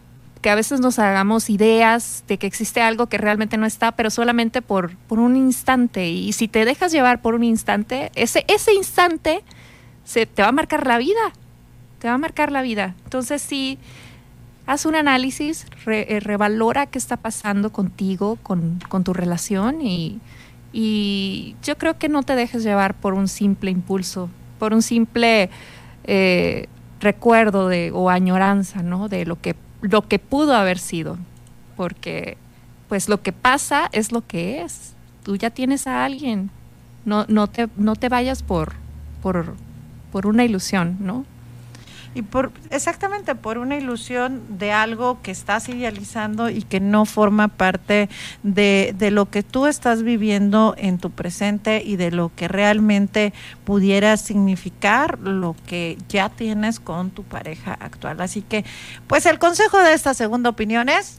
que 0.40 0.48
a 0.48 0.54
veces 0.54 0.80
nos 0.80 0.98
hagamos 0.98 1.50
ideas 1.50 2.24
de 2.26 2.38
que 2.38 2.46
existe 2.46 2.80
algo 2.80 3.08
que 3.08 3.18
realmente 3.18 3.58
no 3.58 3.66
está, 3.66 3.92
pero 3.92 4.08
solamente 4.08 4.62
por, 4.62 4.96
por 4.96 5.18
un 5.18 5.36
instante. 5.36 6.08
Y 6.08 6.32
si 6.32 6.48
te 6.48 6.64
dejas 6.64 6.92
llevar 6.92 7.20
por 7.20 7.34
un 7.34 7.44
instante, 7.44 8.10
ese, 8.14 8.44
ese 8.48 8.72
instante 8.72 9.44
se, 10.04 10.24
te 10.24 10.42
va 10.42 10.48
a 10.48 10.52
marcar 10.52 10.86
la 10.86 10.98
vida. 10.98 11.20
Te 11.98 12.08
va 12.08 12.14
a 12.14 12.18
marcar 12.18 12.50
la 12.50 12.62
vida. 12.62 12.94
Entonces 13.04 13.42
sí, 13.42 13.78
haz 14.70 14.86
un 14.86 14.94
análisis, 14.94 15.66
eh, 15.88 16.20
revalora 16.20 16.86
qué 16.86 16.96
está 16.96 17.16
pasando 17.16 17.72
contigo, 17.72 18.38
con, 18.40 18.78
tu 19.02 19.12
relación 19.12 19.82
y, 19.82 20.20
yo 21.64 21.76
creo 21.76 21.98
que 21.98 22.08
no 22.08 22.22
te 22.22 22.36
dejes 22.36 22.62
llevar 22.62 22.94
por 22.94 23.14
un 23.14 23.26
simple 23.26 23.72
impulso, 23.72 24.30
por 24.60 24.72
un 24.72 24.82
simple 24.82 25.50
eh, 26.04 26.68
recuerdo 27.00 27.68
o 27.94 28.10
añoranza, 28.10 28.84
¿no? 28.84 29.08
De 29.08 29.26
lo 29.26 29.40
que 29.40 30.18
pudo 30.20 30.54
haber 30.54 30.78
sido, 30.78 31.18
porque 31.76 32.36
pues 32.88 33.08
lo 33.08 33.20
que 33.20 33.32
pasa 33.32 33.88
es 33.90 34.12
lo 34.12 34.24
que 34.24 34.62
es. 34.62 34.94
Tú 35.24 35.34
ya 35.34 35.50
tienes 35.50 35.88
a 35.88 36.04
alguien, 36.04 36.50
no, 37.04 37.24
no, 37.26 37.48
te, 37.48 37.68
no 37.76 37.96
te 37.96 38.08
vayas 38.08 38.44
por, 38.44 38.74
por, 39.20 39.56
por 40.12 40.28
una 40.28 40.44
ilusión, 40.44 40.96
¿no? 41.00 41.24
Y 42.12 42.22
por 42.22 42.50
exactamente 42.70 43.36
por 43.36 43.58
una 43.58 43.76
ilusión 43.76 44.42
de 44.58 44.72
algo 44.72 45.22
que 45.22 45.30
estás 45.30 45.68
idealizando 45.68 46.50
y 46.50 46.62
que 46.62 46.80
no 46.80 47.04
forma 47.04 47.46
parte 47.48 48.08
de, 48.42 48.92
de, 48.96 49.10
lo 49.12 49.30
que 49.30 49.44
tú 49.44 49.66
estás 49.66 50.02
viviendo 50.02 50.74
en 50.76 50.98
tu 50.98 51.10
presente 51.10 51.82
y 51.84 51.94
de 51.94 52.10
lo 52.10 52.32
que 52.34 52.48
realmente 52.48 53.32
pudiera 53.64 54.16
significar 54.16 55.20
lo 55.20 55.54
que 55.66 55.98
ya 56.08 56.30
tienes 56.30 56.80
con 56.80 57.10
tu 57.10 57.22
pareja 57.22 57.74
actual. 57.74 58.20
Así 58.20 58.42
que, 58.42 58.64
pues 59.06 59.24
el 59.26 59.38
consejo 59.38 59.78
de 59.78 59.92
esta 59.92 60.12
segunda 60.12 60.50
opinión 60.50 60.88
es 60.88 61.18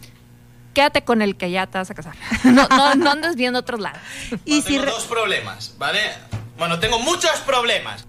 quédate 0.73 1.03
con 1.03 1.21
el 1.21 1.35
que 1.35 1.51
ya 1.51 1.67
te 1.67 1.77
vas 1.77 1.89
a 1.89 1.93
casar. 1.93 2.15
No, 2.43 2.67
no, 2.67 2.95
no 2.95 3.11
andes 3.11 3.35
viendo 3.35 3.59
otros 3.59 3.79
lados. 3.79 3.99
Y 4.45 4.61
tengo 4.61 4.85
dos 4.85 5.05
problemas, 5.05 5.75
¿vale? 5.77 5.99
Bueno, 6.57 6.79
tengo 6.79 6.99
muchos 6.99 7.39
problemas. 7.45 8.05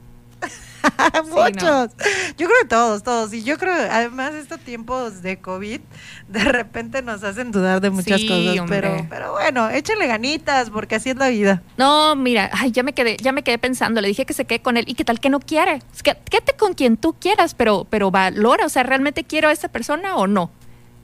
Muchos. 1.29 1.91
Yo 2.37 2.47
creo 2.47 2.59
que 2.63 2.69
todos, 2.69 3.03
todos. 3.03 3.33
Y 3.33 3.43
yo 3.43 3.59
creo, 3.59 3.75
además, 3.75 4.35
estos 4.35 4.61
tiempos 4.61 5.23
de 5.23 5.39
COVID 5.41 5.81
de 6.29 6.45
repente 6.45 7.03
nos 7.03 7.23
hacen 7.25 7.53
dudar 7.53 7.81
de 7.81 7.91
muchas 7.91 8.23
cosas. 8.23 8.67
Pero, 8.69 9.07
pero 9.09 9.33
bueno, 9.33 9.71
échenle 9.71 10.07
ganitas, 10.07 10.71
porque 10.71 10.97
así 10.97 11.11
es 11.11 11.17
la 11.17 11.29
vida. 11.29 11.63
No, 11.77 12.17
mira, 12.17 12.51
ay, 12.53 12.73
ya 12.73 12.83
me 12.83 12.93
quedé, 12.93 13.17
ya 13.17 13.33
me 13.33 13.43
quedé 13.43 13.59
pensando. 13.59 14.01
Le 14.01 14.09
dije 14.09 14.27
que 14.27 14.35
se 14.35 14.45
quede 14.45 14.61
con 14.61 14.77
él. 14.77 14.85
¿Y 14.87 14.95
qué 14.95 15.05
tal 15.05 15.21
que 15.21 15.31
no 15.31 15.41
quiere? 15.41 15.81
quédate 16.03 16.57
con 16.59 16.75
quien 16.75 16.97
tú 16.97 17.15
quieras, 17.15 17.55
pero, 17.55 17.87
pero 17.89 18.11
valora. 18.11 18.67
O 18.67 18.69
sea, 18.69 18.83
¿realmente 18.83 19.25
quiero 19.25 19.49
a 19.49 19.53
esa 19.53 19.69
persona 19.69 20.17
o 20.17 20.27
no? 20.27 20.51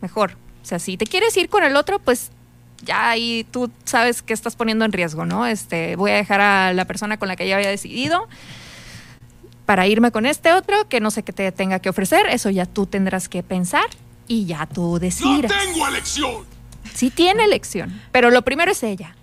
Mejor. 0.01 0.33
O 0.63 0.67
sea, 0.69 0.79
si 0.79 0.97
te 0.97 1.07
quieres 1.07 1.37
ir 1.37 1.49
con 1.49 1.65
el 1.65 1.77
otro, 1.77 1.99
pues 1.99 2.31
ya 2.85 3.11
ahí 3.11 3.47
tú 3.51 3.71
sabes 3.85 4.23
que 4.23 4.33
estás 4.33 4.57
poniendo 4.57 4.85
en 4.85 4.93
riesgo, 4.93 5.25
¿no? 5.25 5.47
Este, 5.47 5.97
voy 5.97 6.11
a 6.11 6.15
dejar 6.15 6.41
a 6.41 6.73
la 6.73 6.85
persona 6.85 7.19
con 7.19 7.29
la 7.29 7.37
que 7.37 7.49
ya 7.49 7.57
había 7.57 7.69
decidido 7.69 8.29
para 9.69 9.87
irme 9.87 10.11
con 10.13 10.25
este 10.25 10.55
otro 10.55 10.89
que 10.89 10.99
no 10.99 11.11
sé 11.11 11.23
qué 11.23 11.35
te 11.35 11.53
tenga 11.53 11.79
que 11.79 11.91
ofrecer, 11.91 12.25
eso 12.31 12.49
ya 12.49 12.65
tú 12.65 12.87
tendrás 12.87 13.29
que 13.29 13.43
pensar 13.43 13.85
y 14.27 14.47
ya 14.47 14.65
tú 14.65 14.99
decidirás. 14.99 15.53
No 15.53 15.73
tengo 15.73 15.87
elección. 15.87 16.47
Sí 16.95 17.11
tiene 17.11 17.45
elección, 17.45 18.01
pero 18.11 18.31
lo 18.31 18.41
primero 18.41 18.73
es 18.73 18.83
ella. 18.83 19.15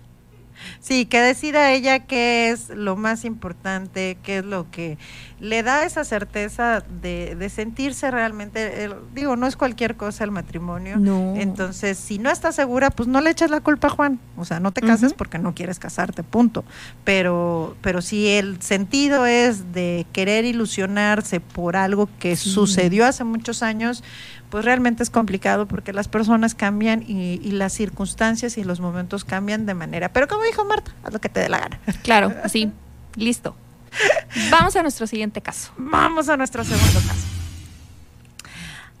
Sí, 0.80 1.06
que 1.06 1.20
decida 1.20 1.72
ella 1.72 2.00
qué 2.00 2.50
es 2.50 2.70
lo 2.70 2.96
más 2.96 3.24
importante, 3.24 4.18
qué 4.22 4.38
es 4.38 4.44
lo 4.44 4.70
que 4.70 4.98
le 5.38 5.62
da 5.62 5.84
esa 5.84 6.04
certeza 6.04 6.82
de, 7.02 7.34
de 7.36 7.50
sentirse 7.50 8.10
realmente, 8.10 8.90
digo, 9.14 9.36
no 9.36 9.46
es 9.46 9.56
cualquier 9.56 9.96
cosa 9.96 10.24
el 10.24 10.30
matrimonio. 10.30 10.96
No. 10.96 11.34
Entonces, 11.36 11.98
si 11.98 12.18
no 12.18 12.30
estás 12.30 12.54
segura, 12.54 12.90
pues 12.90 13.08
no 13.08 13.20
le 13.20 13.30
eches 13.30 13.50
la 13.50 13.60
culpa 13.60 13.88
a 13.88 13.90
Juan. 13.90 14.18
O 14.36 14.44
sea, 14.44 14.60
no 14.60 14.72
te 14.72 14.80
cases 14.80 15.12
porque 15.12 15.38
no 15.38 15.54
quieres 15.54 15.78
casarte, 15.78 16.22
punto. 16.22 16.64
Pero, 17.04 17.76
pero 17.82 18.00
si 18.00 18.28
el 18.28 18.62
sentido 18.62 19.26
es 19.26 19.72
de 19.72 20.06
querer 20.12 20.44
ilusionarse 20.44 21.40
por 21.40 21.76
algo 21.76 22.08
que 22.18 22.36
sucedió 22.36 23.04
hace 23.06 23.24
muchos 23.24 23.62
años, 23.62 24.02
pues 24.50 24.64
realmente 24.64 25.02
es 25.02 25.10
complicado 25.10 25.66
porque 25.66 25.92
las 25.92 26.08
personas 26.08 26.54
cambian 26.54 27.04
y, 27.06 27.38
las 27.50 27.72
circunstancias 27.72 28.58
y 28.58 28.64
los 28.64 28.80
momentos 28.80 29.24
cambian 29.24 29.66
de 29.66 29.74
manera. 29.74 30.10
Pero 30.12 30.28
como 30.28 30.44
dijo 30.44 30.64
Marta, 30.64 30.92
haz 31.04 31.12
lo 31.12 31.20
que 31.20 31.28
te 31.28 31.40
dé 31.40 31.48
la 31.48 31.58
gana. 31.58 31.80
Claro, 32.02 32.32
sí, 32.48 32.70
listo. 33.14 33.56
Vamos 34.50 34.76
a 34.76 34.82
nuestro 34.82 35.06
siguiente 35.06 35.40
caso. 35.40 35.72
Vamos 35.76 36.28
a 36.28 36.36
nuestro 36.36 36.64
segundo 36.64 37.00
caso. 37.00 37.25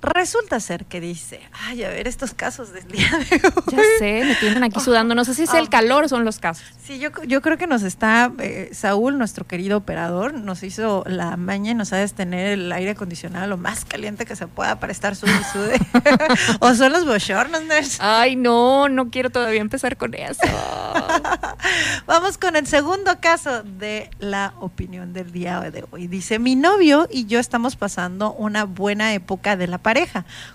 Resulta 0.06 0.60
ser 0.60 0.86
que 0.86 1.00
dice, 1.00 1.40
ay, 1.52 1.84
a 1.84 1.88
ver, 1.88 2.08
estos 2.08 2.32
casos 2.32 2.72
del 2.72 2.86
día 2.88 3.10
de 3.30 3.36
hoy. 3.36 3.62
Ya 3.72 3.78
sé, 3.98 4.24
me 4.24 4.34
tienen 4.36 4.64
aquí 4.64 4.80
sudando. 4.80 5.14
No 5.14 5.24
sé 5.24 5.34
si 5.34 5.42
es 5.42 5.54
el 5.54 5.66
ah. 5.66 5.70
calor 5.70 6.08
son 6.08 6.24
los 6.24 6.38
casos. 6.38 6.64
Sí, 6.84 6.98
yo, 6.98 7.10
yo 7.24 7.42
creo 7.42 7.58
que 7.58 7.66
nos 7.66 7.82
está, 7.82 8.32
eh, 8.38 8.70
Saúl, 8.72 9.18
nuestro 9.18 9.46
querido 9.46 9.78
operador, 9.78 10.34
nos 10.34 10.62
hizo 10.62 11.04
la 11.06 11.36
maña 11.36 11.72
y 11.72 11.74
nos 11.74 11.92
ha 11.92 11.96
de 11.96 12.08
tener 12.08 12.46
el 12.46 12.72
aire 12.72 12.92
acondicionado 12.92 13.46
lo 13.46 13.56
más 13.56 13.84
caliente 13.84 14.26
que 14.26 14.36
se 14.36 14.46
pueda 14.46 14.78
para 14.78 14.92
estar 14.92 15.14
y 15.14 15.16
sude. 15.16 15.78
o 16.60 16.74
son 16.74 16.92
los 16.92 17.04
bochornos, 17.04 17.62
Ay, 18.00 18.36
no, 18.36 18.88
no 18.88 19.10
quiero 19.10 19.30
todavía 19.30 19.60
empezar 19.60 19.96
con 19.96 20.14
eso. 20.14 20.40
Vamos 22.06 22.38
con 22.38 22.56
el 22.56 22.66
segundo 22.66 23.18
caso 23.20 23.62
de 23.62 24.10
la 24.18 24.54
opinión 24.60 25.12
del 25.12 25.32
día 25.32 25.60
de 25.60 25.84
hoy. 25.90 26.06
Dice, 26.06 26.38
mi 26.38 26.54
novio 26.54 27.08
y 27.10 27.26
yo 27.26 27.38
estamos 27.38 27.76
pasando 27.76 28.32
una 28.32 28.64
buena 28.64 29.14
época 29.14 29.56
de 29.56 29.66
la 29.66 29.78
pareja, 29.78 29.95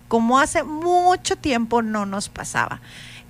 como 0.08 0.40
hace 0.40 0.64
mucho 0.64 1.36
tiempo 1.36 1.82
no 1.82 2.06
nos 2.06 2.30
pasaba. 2.30 2.82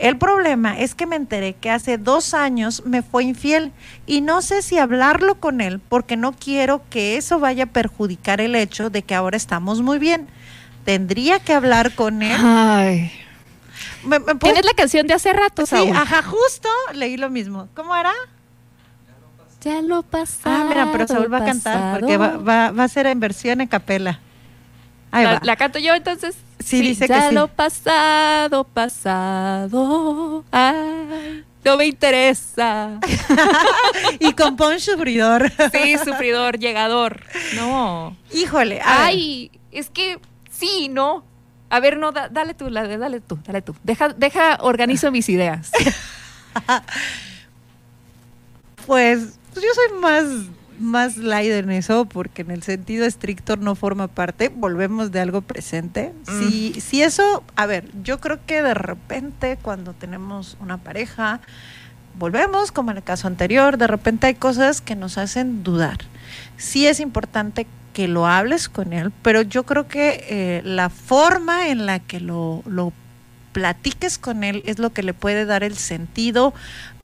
El 0.02 0.18
problema 0.18 0.80
es 0.80 0.96
que 0.96 1.06
me 1.06 1.16
enteré 1.16 1.54
que 1.54 1.70
hace 1.70 2.00
dos 2.00 2.34
años 2.34 2.82
me 2.86 3.04
fue 3.04 3.24
infiel 3.24 3.72
y 4.08 4.22
no 4.22 4.42
sé 4.42 4.64
si 4.64 4.80
hablarlo 4.80 5.36
con 5.36 5.62
él 5.62 5.80
porque 5.80 6.18
no 6.18 6.32
quiero 6.32 6.82
que 6.90 7.18
eso 7.18 7.40
vaya 7.40 7.66
a 7.66 7.68
perjudicar 7.68 8.42
el 8.42 8.56
hecho 8.56 8.90
de 8.90 9.04
que 9.04 9.14
ahora 9.14 9.38
estamos 9.38 9.84
muy 9.84 10.00
bien. 10.00 10.28
Tendría 10.86 11.38
que 11.38 11.54
hablar 11.54 11.94
con 11.94 12.24
él. 12.24 12.36
Ay. 12.44 13.12
¿Tienes 14.40 14.66
la 14.66 14.74
canción 14.76 15.06
de 15.06 15.14
hace 15.14 15.34
rato, 15.34 15.68
Sí, 15.68 15.92
ajá, 15.94 16.24
justo 16.24 16.68
leí 16.96 17.16
lo 17.16 17.30
mismo. 17.30 17.68
¿Cómo 17.76 17.96
era? 17.96 18.12
Ya 19.64 19.84
lo 19.84 20.02
pasado. 20.02 20.56
Ah, 20.56 20.66
mira, 20.68 20.92
pero 20.92 21.08
Saúl 21.08 21.32
va 21.32 21.38
a 21.38 21.46
cantar 21.46 22.00
porque 22.00 22.18
va, 22.18 22.38
va, 22.38 22.72
va 22.72 22.84
a 22.86 22.88
ser 22.88 23.06
en 23.06 23.20
versión 23.20 23.62
en 23.62 23.68
capela 23.68 24.20
la, 25.12 25.56
canto 25.56 25.80
yo 25.80 25.94
entonces. 25.94 26.38
Sí, 26.60 26.82
dice 26.82 27.08
ya 27.08 27.30
que 27.30 27.36
lo 27.36 27.48
pasado, 27.48 28.64
pasado. 28.64 30.46
Ay, 30.52 31.44
no 31.66 31.78
me 31.78 31.86
interesa. 31.86 33.00
y 34.20 34.34
compón 34.34 34.80
sufridor. 34.80 35.52
sí, 35.72 35.98
sufridor, 36.04 36.60
llegador. 36.60 37.24
No. 37.56 38.16
Híjole. 38.32 38.82
Ay, 38.84 39.52
es 39.72 39.90
que 39.90 40.20
sí, 40.50 40.88
no. 40.90 41.26
A 41.70 41.80
ver, 41.80 41.98
no, 41.98 42.12
dale 42.12 42.54
tú, 42.54 42.70
dale 42.70 43.22
tú, 43.22 43.40
dale 43.46 43.62
tú. 43.62 43.76
Deja, 43.84 44.10
deja, 44.10 44.58
organizo 44.62 45.10
mis 45.12 45.30
ideas. 45.30 45.72
pues, 48.86 49.20
pues 49.54 49.66
yo 49.66 49.72
soy 49.74 50.00
más 50.00 50.26
más 50.82 51.18
light 51.18 51.52
en 51.52 51.72
eso 51.72 52.06
porque 52.06 52.42
en 52.42 52.52
el 52.52 52.64
sentido 52.64 53.06
estricto 53.06 53.56
no 53.56 53.76
forma 53.76 54.08
parte, 54.08 54.50
volvemos 54.50 55.12
de 55.12 55.20
algo 55.20 55.42
presente. 55.42 56.14
Mm. 56.28 56.40
Si, 56.40 56.82
si 56.82 57.02
eso, 57.04 57.44
a 57.56 57.66
ver, 57.66 57.90
yo 58.04 58.20
creo 58.20 58.40
que 58.46 58.62
de 58.62 58.74
repente 58.74 59.58
cuando 59.62 59.94
tenemos 59.94 60.58
una 60.60 60.78
pareja, 60.78 61.42
volvemos 62.18 62.72
como 62.72 62.92
en 62.92 62.98
el 62.98 63.04
caso 63.04 63.28
anterior, 63.28 63.78
de 63.78 63.88
repente 63.88 64.28
hay 64.28 64.36
cosas 64.36 64.82
que 64.82 64.96
nos 64.96 65.18
hacen 65.18 65.64
dudar. 65.64 66.00
Sí 66.58 66.88
es 66.88 67.00
importante 67.00 67.68
que 67.94 68.08
lo 68.08 68.28
hables 68.28 68.70
con 68.70 68.94
él, 68.94 69.12
pero 69.22 69.42
yo 69.42 69.66
creo 69.66 69.88
que 69.88 70.26
eh, 70.30 70.62
la 70.64 70.90
forma 70.90 71.68
en 71.68 71.86
la 71.86 72.00
que 72.00 72.20
lo, 72.20 72.64
lo 72.66 72.94
platiques 73.52 74.18
con 74.18 74.44
él 74.44 74.64
es 74.66 74.80
lo 74.80 74.94
que 74.94 75.04
le 75.04 75.14
puede 75.14 75.46
dar 75.46 75.64
el 75.64 75.76
sentido 75.76 76.54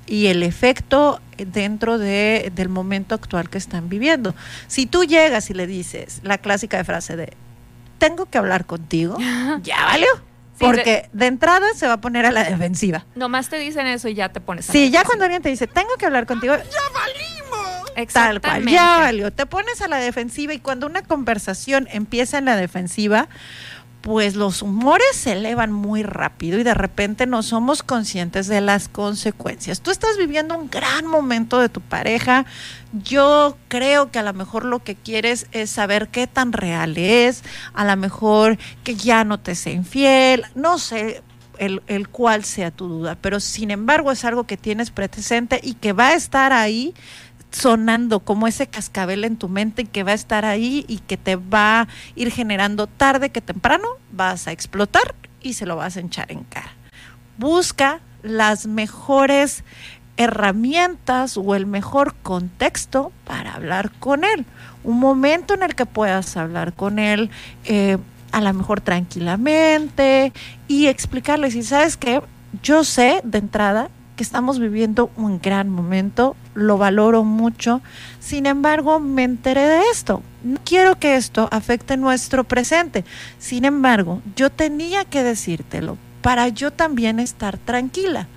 y 0.07 0.27
el 0.27 0.41
efecto 0.41 1.21
dentro 1.37 1.97
de, 1.97 2.51
del 2.55 2.69
momento 2.69 3.13
actual 3.13 3.49
que 3.49 3.57
están 3.57 3.89
viviendo. 3.89 4.33
Si 4.67 4.85
tú 4.85 5.03
llegas 5.03 5.49
y 5.49 5.53
le 5.53 5.67
dices 5.67 6.21
la 6.23 6.37
clásica 6.37 6.83
frase 6.83 7.15
de, 7.15 7.33
tengo 7.99 8.25
que 8.25 8.37
hablar 8.37 8.65
contigo, 8.65 9.17
ya 9.61 9.85
valió. 9.85 10.07
porque 10.57 11.09
de, 11.11 11.25
entrada 11.27 11.67
se 11.75 11.87
va 11.87 11.93
a 11.93 12.01
poner 12.01 12.25
a 12.25 12.31
la 12.31 12.43
defensiva. 12.43 13.05
Nomás 13.15 13.49
te 13.49 13.59
dicen 13.59 13.85
eso 13.85 14.07
y 14.07 14.15
ya 14.15 14.29
te 14.29 14.39
pones 14.39 14.69
a 14.69 14.71
Sí, 14.71 14.89
ya 14.89 15.03
cuando 15.03 15.25
alguien 15.25 15.41
te 15.41 15.49
dice, 15.49 15.67
tengo 15.67 15.95
que 15.99 16.05
hablar 16.05 16.25
contigo, 16.25 16.55
ya 16.55 16.63
valimos. 16.93 18.13
Tal 18.13 18.41
cual, 18.41 18.63
ya 18.67 18.99
valió. 18.99 19.31
Te 19.33 19.47
pones 19.47 19.81
a 19.81 19.87
la 19.87 19.97
defensiva 19.97 20.53
y 20.53 20.59
cuando 20.59 20.85
una 20.85 21.01
conversación 21.01 21.87
empieza 21.91 22.37
en 22.37 22.45
la 22.45 22.55
defensiva, 22.55 23.27
pues 24.01 24.35
los 24.35 24.61
humores 24.61 25.15
se 25.15 25.33
elevan 25.33 25.71
muy 25.71 26.03
rápido 26.03 26.59
y 26.59 26.63
de 26.63 26.73
repente 26.73 27.25
no 27.25 27.43
somos 27.43 27.83
conscientes 27.83 28.47
de 28.47 28.61
las 28.61 28.87
consecuencias. 28.87 29.81
Tú 29.81 29.91
estás 29.91 30.17
viviendo 30.17 30.57
un 30.57 30.69
gran 30.69 31.05
momento 31.05 31.59
de 31.59 31.69
tu 31.69 31.81
pareja. 31.81 32.45
Yo 33.03 33.57
creo 33.67 34.11
que 34.11 34.19
a 34.19 34.23
lo 34.23 34.33
mejor 34.33 34.65
lo 34.65 34.83
que 34.83 34.95
quieres 34.95 35.47
es 35.51 35.69
saber 35.69 36.07
qué 36.07 36.27
tan 36.27 36.53
real 36.53 36.97
es, 36.97 37.43
a 37.73 37.85
lo 37.85 37.97
mejor 37.97 38.57
que 38.83 38.95
ya 38.95 39.23
no 39.23 39.39
te 39.39 39.55
sea 39.55 39.73
infiel, 39.73 40.45
no 40.55 40.77
sé, 40.77 41.21
el, 41.57 41.81
el, 41.87 42.07
cual 42.07 42.45
sea 42.45 42.71
tu 42.71 42.87
duda, 42.87 43.17
pero 43.19 43.39
sin 43.39 43.71
embargo 43.71 44.11
es 44.11 44.23
algo 44.25 44.45
que 44.45 44.57
tienes 44.57 44.91
presente 44.91 45.59
y 45.61 45.73
que 45.73 45.91
va 45.91 46.09
a 46.09 46.13
estar 46.13 46.53
ahí 46.53 46.93
sonando 47.57 48.19
como 48.19 48.47
ese 48.47 48.67
cascabel 48.67 49.23
en 49.23 49.37
tu 49.37 49.49
mente 49.49 49.85
que 49.85 50.03
va 50.03 50.11
a 50.11 50.15
estar 50.15 50.45
ahí 50.45 50.85
y 50.87 50.99
que 50.99 51.17
te 51.17 51.35
va 51.35 51.81
a 51.81 51.87
ir 52.15 52.31
generando 52.31 52.87
tarde 52.87 53.31
que 53.31 53.41
temprano, 53.41 53.87
vas 54.11 54.47
a 54.47 54.51
explotar 54.51 55.15
y 55.41 55.53
se 55.53 55.65
lo 55.65 55.75
vas 55.75 55.97
a 55.97 56.01
echar 56.01 56.31
en 56.31 56.43
cara. 56.43 56.71
Busca 57.37 57.99
las 58.23 58.67
mejores 58.67 59.63
herramientas 60.17 61.37
o 61.37 61.55
el 61.55 61.65
mejor 61.65 62.15
contexto 62.23 63.11
para 63.25 63.53
hablar 63.53 63.91
con 63.99 64.23
él. 64.23 64.45
Un 64.83 64.99
momento 64.99 65.53
en 65.53 65.63
el 65.63 65.75
que 65.75 65.85
puedas 65.85 66.37
hablar 66.37 66.73
con 66.73 66.99
él, 66.99 67.29
eh, 67.65 67.97
a 68.31 68.41
lo 68.41 68.53
mejor 68.53 68.81
tranquilamente, 68.81 70.33
y 70.67 70.87
explicarle 70.87 71.51
si 71.51 71.63
sabes 71.63 71.97
que 71.97 72.21
yo 72.63 72.83
sé 72.83 73.21
de 73.23 73.37
entrada 73.37 73.89
que 74.17 74.23
estamos 74.23 74.59
viviendo 74.59 75.09
un 75.15 75.39
gran 75.39 75.69
momento, 75.69 76.35
lo 76.55 76.77
valoro 76.77 77.23
mucho, 77.23 77.81
sin 78.19 78.47
embargo 78.47 78.99
me 78.99 79.23
enteré 79.23 79.65
de 79.65 79.81
esto, 79.93 80.21
no 80.43 80.59
quiero 80.65 80.99
que 80.99 81.15
esto 81.15 81.47
afecte 81.51 81.95
nuestro 81.95 82.43
presente, 82.43 83.05
sin 83.37 83.63
embargo 83.63 84.21
yo 84.35 84.49
tenía 84.49 85.05
que 85.05 85.23
decírtelo 85.23 85.97
para 86.21 86.49
yo 86.49 86.71
también 86.71 87.19
estar 87.19 87.57
tranquila. 87.57 88.27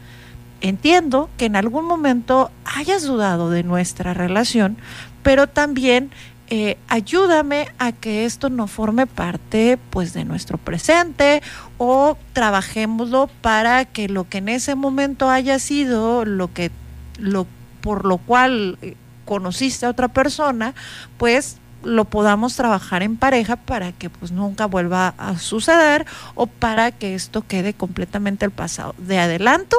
Entiendo 0.60 1.30
que 1.38 1.46
en 1.46 1.56
algún 1.56 1.87
momento 1.87 2.50
hayas 2.64 3.02
dudado 3.04 3.49
de 3.49 3.62
nuestra 3.62 4.12
relación, 4.12 4.76
pero 5.22 5.46
también 5.46 6.10
eh, 6.52 6.76
ayúdame 6.88 7.69
a 7.78 7.92
que 7.92 8.25
esto 8.25 8.50
no 8.50 8.66
forme 8.66 9.07
parte 9.07 9.78
pues 9.90 10.12
de 10.12 10.25
nuestro 10.25 10.59
presente 10.59 11.42
o 11.78 12.19
trabajémoslo 12.33 13.30
para 13.40 13.85
que 13.85 14.09
lo 14.09 14.28
que 14.28 14.38
en 14.38 14.49
ese 14.49 14.75
momento 14.75 15.30
haya 15.30 15.61
sido 15.61 16.25
lo 16.25 16.52
que 16.52 16.73
lo 17.19 17.47
por 17.80 18.04
lo 18.04 18.19
cual 18.19 18.78
eh, 18.83 18.97
conociste 19.26 19.87
a 19.87 19.90
otra 19.90 20.09
persona 20.09 20.75
pues 21.19 21.59
lo 21.85 22.04
podamos 22.04 22.57
trabajar 22.57 23.04
en 23.04 23.16
pareja 23.16 23.54
para 23.54 23.92
que 23.92 24.11
pues 24.11 24.33
nunca 24.33 24.66
vuelva 24.66 25.14
a 25.19 25.38
suceder 25.38 26.04
o 26.35 26.49
para 26.49 26.90
que 26.90 27.14
esto 27.14 27.42
quede 27.47 27.75
completamente 27.75 28.45
el 28.45 28.50
pasado. 28.50 28.95
De 28.99 29.19
adelanto 29.19 29.76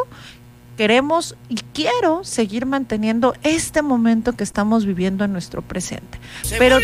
queremos 0.77 1.35
y 1.49 1.55
quiero 1.73 2.23
seguir 2.23 2.65
manteniendo 2.65 3.33
este 3.43 3.81
momento 3.81 4.33
que 4.33 4.43
estamos 4.43 4.85
viviendo 4.85 5.23
en 5.25 5.33
nuestro 5.33 5.61
presente. 5.61 6.19
Pero 6.57 6.79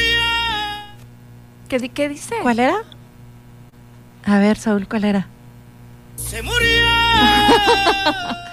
¿Qué, 1.67 1.89
¿Qué, 1.89 2.09
dice? 2.09 2.35
¿Cuál 2.41 2.59
era? 2.59 2.77
A 4.23 4.39
ver, 4.39 4.57
Saúl, 4.57 4.87
¿cuál 4.87 5.03
era? 5.03 5.27
Se 6.15 6.41
murió. 6.41 6.85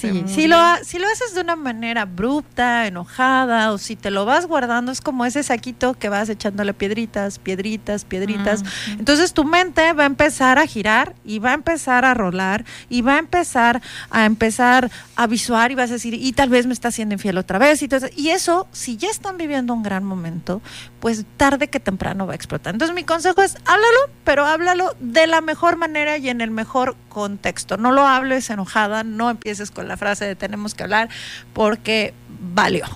Sí, 0.00 0.24
si 0.26 0.48
lo, 0.48 0.56
si 0.82 0.98
lo 0.98 1.06
haces 1.08 1.34
de 1.34 1.40
una 1.40 1.56
manera 1.56 2.02
abrupta, 2.02 2.86
enojada, 2.86 3.72
o 3.72 3.78
si 3.78 3.96
te 3.96 4.10
lo 4.10 4.24
vas 4.24 4.46
guardando, 4.46 4.92
es 4.92 5.00
como 5.00 5.24
ese 5.24 5.42
saquito 5.42 5.94
que 5.94 6.08
vas 6.08 6.28
echándole 6.28 6.74
piedritas, 6.74 7.38
piedritas, 7.38 8.04
piedritas. 8.04 8.62
Entonces 8.98 9.32
tu 9.32 9.44
mente 9.44 9.92
va 9.92 10.04
a 10.04 10.06
empezar 10.06 10.58
a 10.58 10.66
girar 10.66 11.14
y 11.24 11.38
va 11.38 11.50
a 11.50 11.54
empezar 11.54 12.04
a 12.04 12.14
rolar 12.14 12.64
y 12.88 13.02
va 13.02 13.16
a 13.16 13.18
empezar 13.18 13.82
a 14.10 14.24
empezar 14.24 14.90
a 15.16 15.26
visuar 15.26 15.70
y 15.70 15.74
vas 15.74 15.90
a 15.90 15.94
decir, 15.94 16.14
y 16.14 16.32
tal 16.32 16.48
vez 16.48 16.66
me 16.66 16.72
está 16.72 16.88
haciendo 16.88 17.14
infiel 17.14 17.38
otra 17.38 17.58
vez. 17.58 17.82
Y, 17.82 17.88
y 18.16 18.30
eso, 18.30 18.68
si 18.72 18.96
ya 18.96 19.10
están 19.10 19.36
viviendo 19.36 19.74
un 19.74 19.82
gran 19.82 20.04
momento, 20.04 20.62
pues 21.00 21.24
tarde 21.36 21.68
que 21.68 21.80
temprano 21.80 22.26
va 22.26 22.32
a 22.32 22.36
explotar. 22.36 22.74
Entonces 22.74 22.94
mi 22.94 23.04
consejo 23.04 23.42
es, 23.42 23.56
háblalo, 23.66 23.98
pero 24.24 24.46
háblalo 24.46 24.94
de 25.00 25.26
la 25.26 25.40
mejor 25.40 25.76
manera 25.76 26.16
y 26.18 26.28
en 26.28 26.40
el 26.40 26.50
mejor 26.50 26.96
contexto. 27.08 27.76
No 27.76 27.92
lo 27.92 28.06
hables 28.06 28.48
enojada, 28.50 29.04
no 29.04 29.30
empieces 29.30 29.70
con 29.70 29.88
la 29.90 29.96
frase 29.96 30.24
de 30.24 30.36
tenemos 30.36 30.74
que 30.74 30.84
hablar 30.84 31.08
porque 31.52 32.14
valió. 32.54 32.86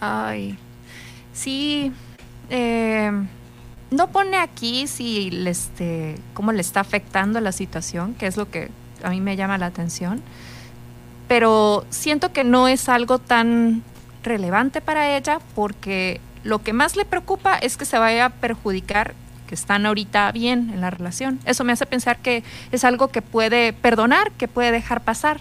Ay, 0.00 0.58
sí. 1.32 1.92
Eh, 2.50 3.12
no 3.92 4.08
pone 4.08 4.36
aquí 4.36 4.88
si 4.88 5.30
le 5.30 5.50
este, 5.50 6.16
cómo 6.34 6.50
le 6.50 6.60
está 6.60 6.80
afectando 6.80 7.40
la 7.40 7.52
situación, 7.52 8.14
que 8.14 8.26
es 8.26 8.36
lo 8.36 8.50
que 8.50 8.68
a 9.04 9.10
mí 9.10 9.20
me 9.20 9.36
llama 9.36 9.58
la 9.58 9.66
atención. 9.66 10.22
Pero 11.28 11.86
siento 11.90 12.32
que 12.32 12.42
no 12.42 12.66
es 12.66 12.88
algo 12.88 13.20
tan 13.20 13.84
relevante 14.24 14.80
para 14.80 15.16
ella 15.16 15.38
porque 15.54 16.20
lo 16.42 16.62
que 16.64 16.72
más 16.72 16.96
le 16.96 17.04
preocupa 17.04 17.56
es 17.56 17.76
que 17.76 17.84
se 17.84 17.98
vaya 17.98 18.26
a 18.26 18.30
perjudicar 18.30 19.14
que 19.46 19.54
están 19.54 19.86
ahorita 19.86 20.32
bien 20.32 20.70
en 20.74 20.80
la 20.80 20.90
relación. 20.90 21.38
Eso 21.44 21.62
me 21.62 21.72
hace 21.72 21.86
pensar 21.86 22.18
que 22.18 22.42
es 22.72 22.84
algo 22.84 23.08
que 23.08 23.22
puede 23.22 23.72
perdonar, 23.72 24.32
que 24.32 24.48
puede 24.48 24.72
dejar 24.72 25.02
pasar 25.02 25.40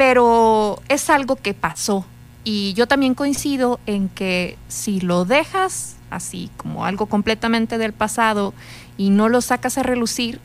pero 0.00 0.80
es 0.88 1.10
algo 1.10 1.36
que 1.36 1.52
pasó. 1.52 2.06
Y 2.42 2.72
yo 2.72 2.88
también 2.88 3.14
coincido 3.14 3.78
en 3.84 4.08
que 4.08 4.56
si 4.66 4.98
lo 4.98 5.26
dejas 5.26 5.96
así 6.08 6.48
como 6.56 6.86
algo 6.86 7.04
completamente 7.04 7.76
del 7.76 7.92
pasado 7.92 8.54
y 8.96 9.10
no 9.10 9.28
lo 9.28 9.42
sacas 9.42 9.76
a 9.76 9.82
relucir, 9.82 10.40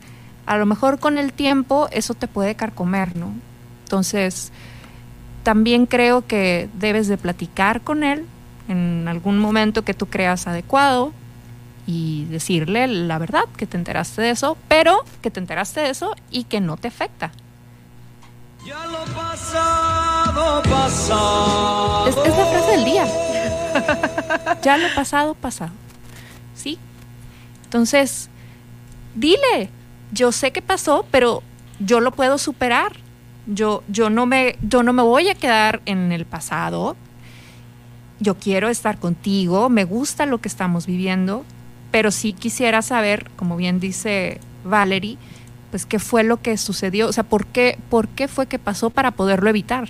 a 0.45 0.57
lo 0.57 0.65
mejor 0.65 0.99
con 0.99 1.17
el 1.17 1.31
tiempo 1.31 1.87
eso 1.91 2.13
te 2.15 2.27
puede 2.27 2.55
carcomer, 2.55 3.15
¿no? 3.15 3.31
Entonces, 3.85 4.51
también 5.43 5.85
creo 5.85 6.27
que 6.27 6.67
debes 6.73 7.07
de 7.07 7.17
platicar 7.17 7.79
con 7.79 8.03
él 8.03 8.25
en 8.67 9.07
algún 9.07 9.39
momento 9.39 9.85
que 9.85 9.93
tú 9.93 10.07
creas 10.07 10.47
adecuado 10.47 11.13
y 11.87 12.25
decirle 12.25 12.87
la 12.87 13.17
verdad, 13.19 13.45
que 13.55 13.67
te 13.67 13.77
enteraste 13.77 14.21
de 14.21 14.31
eso, 14.31 14.57
pero 14.67 15.05
que 15.21 15.31
te 15.31 15.39
enteraste 15.39 15.79
de 15.79 15.91
eso 15.91 16.13
y 16.29 16.43
que 16.43 16.59
no 16.59 16.75
te 16.75 16.89
afecta, 16.89 17.31
ya 18.65 18.87
lo 18.87 19.05
pasado, 19.13 20.63
pasado. 20.63 22.07
Es, 22.07 22.15
la 22.15 22.45
frase 22.45 22.71
del 22.71 22.85
día. 22.85 23.05
ya 24.63 24.77
lo 24.77 24.93
pasado, 24.95 25.35
pasado. 25.35 25.71
¿Sí? 26.55 26.79
Entonces, 27.65 28.29
dile, 29.13 29.69
yo 30.11 30.31
sé 30.31 30.51
que 30.51 30.63
pasó, 30.63 31.05
pero 31.11 31.43
yo 31.79 31.99
lo 31.99 32.11
puedo 32.11 32.39
superar. 32.39 32.93
Yo, 33.45 33.83
yo, 33.87 34.09
no 34.09 34.25
me, 34.25 34.57
yo 34.63 34.81
no 34.81 34.93
me 34.93 35.03
voy 35.03 35.29
a 35.29 35.35
quedar 35.35 35.81
en 35.85 36.11
el 36.11 36.25
pasado. 36.25 36.95
Yo 38.19 38.35
quiero 38.35 38.69
estar 38.69 38.97
contigo, 38.97 39.69
me 39.69 39.83
gusta 39.83 40.25
lo 40.25 40.39
que 40.39 40.47
estamos 40.47 40.87
viviendo, 40.87 41.45
pero 41.91 42.09
sí 42.09 42.33
quisiera 42.33 42.81
saber, 42.81 43.29
como 43.35 43.57
bien 43.57 43.79
dice 43.79 44.39
Valerie, 44.63 45.17
pues 45.71 45.85
qué 45.85 45.99
fue 45.99 46.23
lo 46.23 46.41
que 46.41 46.57
sucedió, 46.57 47.07
o 47.07 47.13
sea, 47.13 47.23
por 47.23 47.45
qué, 47.45 47.77
por 47.89 48.07
qué 48.07 48.27
fue 48.27 48.47
que 48.47 48.59
pasó 48.59 48.89
para 48.89 49.11
poderlo 49.11 49.49
evitar. 49.49 49.89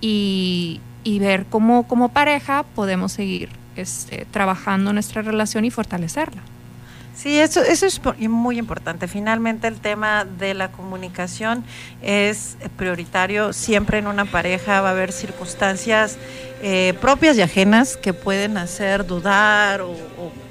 Y, 0.00 0.80
ver 1.20 1.46
cómo 1.48 1.86
como 1.86 2.08
pareja 2.08 2.64
podemos 2.74 3.12
seguir 3.12 3.48
este, 3.76 4.26
trabajando 4.30 4.92
nuestra 4.92 5.22
relación 5.22 5.64
y 5.64 5.70
fortalecerla. 5.70 6.42
Sí, 7.14 7.38
eso, 7.38 7.62
eso 7.62 7.86
es 7.86 8.00
muy 8.28 8.58
importante. 8.58 9.08
Finalmente 9.08 9.68
el 9.68 9.76
tema 9.76 10.24
de 10.24 10.52
la 10.52 10.70
comunicación 10.70 11.64
es 12.02 12.56
prioritario. 12.76 13.54
Siempre 13.54 13.98
en 13.98 14.06
una 14.06 14.26
pareja 14.26 14.82
va 14.82 14.88
a 14.88 14.92
haber 14.92 15.12
circunstancias 15.12 16.18
eh, 16.62 16.94
propias 17.00 17.38
y 17.38 17.42
ajenas 17.42 17.96
que 17.96 18.12
pueden 18.12 18.58
hacer 18.58 19.06
dudar 19.06 19.80
o 19.80 19.94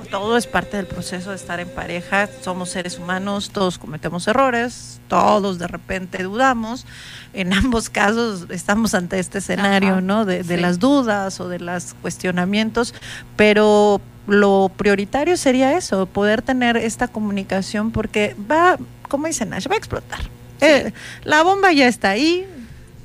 todo 0.06 0.38
es 0.38 0.48
parte 0.48 0.78
del 0.78 0.86
proceso 0.86 1.32
de 1.32 1.36
estar 1.36 1.60
en 1.60 1.70
pareja. 1.70 2.30
Somos 2.42 2.70
seres 2.70 2.98
humanos, 2.98 3.50
todos 3.52 3.78
cometemos 3.78 4.28
errores, 4.28 5.00
todos 5.08 5.60
de 5.60 5.68
repente 5.68 6.24
dudamos. 6.24 6.86
En 7.34 7.54
ambos 7.54 7.90
casos 7.90 8.46
estamos 8.50 8.94
ante 8.94 9.20
este 9.20 9.40
escenario, 9.40 10.02
¿no? 10.02 10.26
De, 10.26 10.44
las 10.58 10.80
dudas 10.80 11.40
o 11.40 11.50
de 11.50 11.60
los 11.60 11.94
cuestionamientos, 12.02 12.94
pero 13.36 14.02
lo 14.28 14.72
prioritario 14.76 15.38
sería 15.38 15.78
eso, 15.78 16.06
poder 16.06 16.42
tener 16.42 16.78
esta 16.78 17.08
comunicación 17.08 17.92
porque 17.92 18.36
va, 18.50 18.78
como 19.10 19.28
dice 19.28 19.46
Nash, 19.46 19.68
va 19.70 19.76
a 19.76 19.78
explotar. 19.78 20.22
Eh, 20.62 20.94
la 21.24 21.44
bomba 21.44 21.74
ya 21.74 21.88
está 21.88 22.12
ahí, 22.12 22.48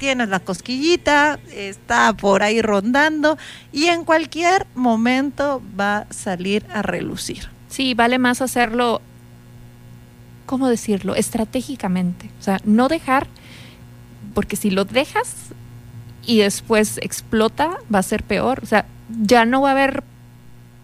tienes 0.00 0.30
la 0.30 0.40
cosquillita, 0.40 1.38
está 1.54 2.14
por 2.14 2.42
ahí 2.42 2.62
rondando 2.62 3.36
y 3.70 3.86
en 3.86 4.04
cualquier 4.04 4.66
momento 4.74 5.62
va 5.78 5.98
a 5.98 6.12
salir 6.12 6.66
a 6.72 6.80
relucir. 6.80 7.50
Sí, 7.68 7.92
vale 7.92 8.18
más 8.18 8.40
hacerlo, 8.40 9.02
¿cómo 10.46 10.70
decirlo? 10.70 11.14
Estratégicamente. 11.14 12.30
O 12.40 12.42
sea, 12.42 12.60
no 12.64 12.88
dejar, 12.88 13.26
porque 14.34 14.56
si 14.56 14.70
lo 14.70 14.86
dejas 14.86 15.36
y 16.24 16.38
después 16.38 16.98
explota, 17.02 17.76
va 17.94 17.98
a 17.98 18.02
ser 18.02 18.22
peor. 18.22 18.60
O 18.62 18.66
sea, 18.66 18.86
ya 19.22 19.44
no 19.44 19.60
va 19.60 19.68
a 19.68 19.72
haber 19.72 20.02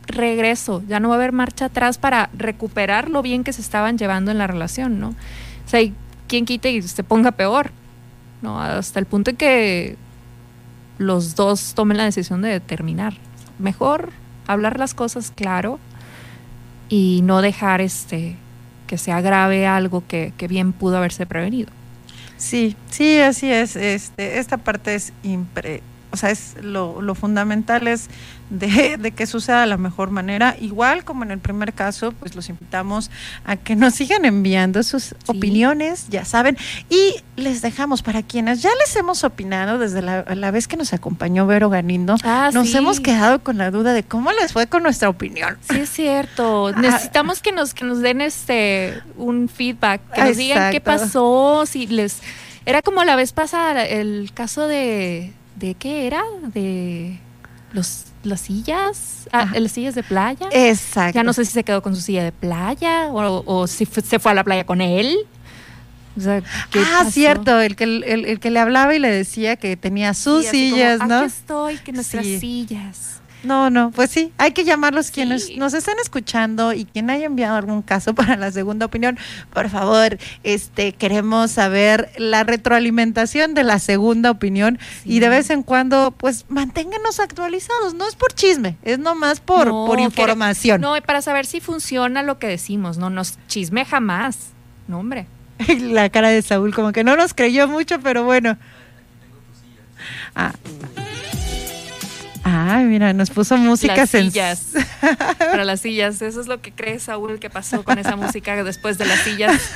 regreso, 0.06 0.82
ya 0.86 1.00
no 1.00 1.08
va 1.08 1.14
a 1.14 1.18
haber 1.18 1.32
marcha 1.32 1.64
atrás 1.64 1.96
para 1.96 2.28
recuperar 2.36 3.08
lo 3.08 3.22
bien 3.22 3.44
que 3.44 3.54
se 3.54 3.62
estaban 3.62 3.96
llevando 3.96 4.30
en 4.30 4.36
la 4.36 4.46
relación, 4.46 5.00
¿no? 5.00 5.08
O 5.08 5.68
sea, 5.68 5.80
quien 6.28 6.44
quite 6.44 6.70
y 6.70 6.82
se 6.82 7.02
ponga 7.02 7.32
peor, 7.32 7.72
¿no? 8.42 8.60
Hasta 8.60 8.98
el 8.98 9.06
punto 9.06 9.30
en 9.30 9.36
que 9.36 9.96
los 10.98 11.34
dos 11.34 11.74
tomen 11.74 11.96
la 11.96 12.04
decisión 12.04 12.42
de 12.42 12.60
terminar. 12.60 13.14
Mejor 13.58 14.10
hablar 14.46 14.78
las 14.78 14.94
cosas 14.94 15.32
claro 15.34 15.78
y 16.88 17.20
no 17.24 17.42
dejar 17.42 17.80
este 17.80 18.36
que 18.86 18.98
se 18.98 19.10
agrave 19.10 19.66
algo 19.66 20.04
que, 20.06 20.32
que 20.36 20.46
bien 20.46 20.72
pudo 20.72 20.98
haberse 20.98 21.26
prevenido. 21.26 21.70
Sí, 22.36 22.76
sí, 22.90 23.18
así 23.18 23.50
es. 23.50 23.76
Este, 23.76 24.38
esta 24.38 24.58
parte 24.58 24.94
es 24.94 25.12
impre 25.22 25.82
o 26.16 26.18
sea, 26.18 26.30
es 26.30 26.54
lo, 26.62 27.02
lo 27.02 27.14
fundamental 27.14 27.86
es 27.88 28.08
de, 28.48 28.96
de, 28.98 29.10
que 29.10 29.26
suceda 29.26 29.60
de 29.60 29.66
la 29.66 29.76
mejor 29.76 30.10
manera. 30.10 30.56
Igual 30.58 31.04
como 31.04 31.24
en 31.24 31.30
el 31.30 31.38
primer 31.38 31.74
caso, 31.74 32.12
pues 32.12 32.34
los 32.34 32.48
invitamos 32.48 33.10
a 33.44 33.56
que 33.56 33.76
nos 33.76 33.94
sigan 33.94 34.24
enviando 34.24 34.82
sus 34.82 35.14
opiniones, 35.26 36.08
ya 36.08 36.24
saben, 36.24 36.56
y 36.88 37.16
les 37.36 37.60
dejamos 37.60 38.00
para 38.00 38.22
quienes 38.22 38.62
ya 38.62 38.70
les 38.80 38.96
hemos 38.96 39.24
opinado 39.24 39.78
desde 39.78 40.00
la, 40.00 40.24
la 40.34 40.50
vez 40.50 40.68
que 40.68 40.78
nos 40.78 40.94
acompañó 40.94 41.46
Vero 41.46 41.68
Ganindo, 41.68 42.16
ah, 42.24 42.48
nos 42.54 42.70
sí. 42.70 42.78
hemos 42.78 43.00
quedado 43.00 43.40
con 43.42 43.58
la 43.58 43.70
duda 43.70 43.92
de 43.92 44.02
cómo 44.02 44.32
les 44.32 44.54
fue 44.54 44.66
con 44.68 44.82
nuestra 44.82 45.10
opinión. 45.10 45.58
Sí, 45.68 45.80
es 45.80 45.90
cierto. 45.90 46.46
Ah. 46.76 46.80
Necesitamos 46.80 47.40
que 47.40 47.52
nos, 47.52 47.74
que 47.74 47.84
nos 47.84 48.00
den 48.00 48.20
este 48.20 49.00
un 49.16 49.48
feedback, 49.48 50.00
que 50.12 50.20
nos 50.20 50.30
Exacto. 50.30 50.38
digan 50.38 50.72
qué 50.72 50.80
pasó, 50.80 51.64
si 51.66 51.86
les... 51.86 52.20
Era 52.66 52.82
como 52.82 53.04
la 53.04 53.16
vez 53.16 53.32
pasada, 53.32 53.84
el 53.84 54.30
caso 54.34 54.66
de 54.66 55.32
¿de 55.56 55.74
qué 55.74 56.06
era? 56.06 56.22
De 56.54 57.18
los 57.72 58.06
las 58.22 58.40
sillas, 58.40 59.28
ah, 59.32 59.52
las 59.56 59.72
sillas 59.72 59.94
de 59.94 60.02
playa. 60.02 60.48
Exacto. 60.50 61.14
Ya 61.14 61.22
no 61.22 61.32
sé 61.32 61.44
si 61.44 61.52
se 61.52 61.64
quedó 61.64 61.82
con 61.82 61.94
su 61.94 62.00
silla 62.02 62.24
de 62.24 62.32
playa 62.32 63.08
o, 63.08 63.42
o 63.46 63.66
si 63.66 63.86
fue, 63.86 64.02
se 64.02 64.18
fue 64.18 64.32
a 64.32 64.34
la 64.34 64.44
playa 64.44 64.64
con 64.64 64.80
él. 64.80 65.16
O 66.16 66.20
sea, 66.20 66.38
ah, 66.38 66.98
pasó? 66.98 67.10
cierto, 67.10 67.60
el 67.60 67.76
que, 67.76 67.84
el, 67.84 68.02
el, 68.04 68.40
que 68.40 68.50
le 68.50 68.58
hablaba 68.58 68.94
y 68.94 68.98
le 68.98 69.10
decía 69.10 69.56
que 69.56 69.76
tenía 69.76 70.14
sus 70.14 70.46
sí, 70.46 70.70
sillas, 70.70 70.98
como, 70.98 71.08
¿no? 71.08 71.18
Aquí 71.18 71.26
estoy, 71.26 71.76
que 71.78 71.92
nuestras 71.92 72.24
sí. 72.24 72.40
sillas. 72.40 73.20
No, 73.46 73.70
no, 73.70 73.92
pues 73.92 74.10
sí, 74.10 74.32
hay 74.38 74.50
que 74.50 74.64
llamarlos 74.64 75.06
sí. 75.06 75.12
quienes 75.12 75.56
nos 75.56 75.72
están 75.72 75.94
escuchando 76.02 76.72
y 76.72 76.84
quien 76.84 77.10
haya 77.10 77.26
enviado 77.26 77.56
algún 77.56 77.80
caso 77.80 78.12
para 78.16 78.36
la 78.36 78.50
segunda 78.50 78.86
opinión, 78.86 79.18
por 79.52 79.70
favor, 79.70 80.18
este 80.42 80.92
queremos 80.92 81.52
saber 81.52 82.10
la 82.16 82.42
retroalimentación 82.42 83.54
de 83.54 83.62
la 83.62 83.78
segunda 83.78 84.32
opinión 84.32 84.80
sí. 85.04 85.14
y 85.14 85.20
de 85.20 85.28
vez 85.28 85.50
en 85.50 85.62
cuando, 85.62 86.10
pues 86.10 86.46
manténganos 86.48 87.20
actualizados, 87.20 87.94
no 87.94 88.08
es 88.08 88.16
por 88.16 88.32
chisme, 88.32 88.76
es 88.82 88.98
nomás 88.98 89.38
por, 89.38 89.68
no, 89.68 89.86
por 89.86 90.00
información. 90.00 90.80
no, 90.80 90.94
para 91.06 91.22
saber 91.22 91.46
si 91.46 91.60
funciona 91.60 92.24
lo 92.24 92.40
que 92.40 92.48
decimos, 92.48 92.98
no 92.98 93.10
nos 93.10 93.38
chisme 93.46 93.84
jamás, 93.84 94.50
no 94.88 94.98
hombre. 94.98 95.28
La 95.80 96.10
cara 96.10 96.30
de 96.30 96.42
Saúl 96.42 96.74
como 96.74 96.90
que 96.90 97.04
no 97.04 97.16
nos 97.16 97.32
creyó 97.32 97.68
mucho, 97.68 98.00
pero 98.00 98.24
bueno. 98.24 98.58
Ah. 100.34 100.52
Ay, 102.56 102.84
mira, 102.84 103.12
nos 103.12 103.30
puso 103.30 103.56
música 103.56 103.96
las 103.96 104.10
sillas. 104.10 104.72
Para 105.38 105.64
las 105.64 105.80
sillas. 105.80 106.22
Eso 106.22 106.40
es 106.40 106.46
lo 106.46 106.62
que 106.62 106.72
cree 106.72 106.98
Saúl 106.98 107.38
que 107.38 107.50
pasó 107.50 107.84
con 107.84 107.98
esa 107.98 108.16
música 108.16 108.62
después 108.64 108.98
de 108.98 109.04
las 109.04 109.20
sillas. 109.20 109.72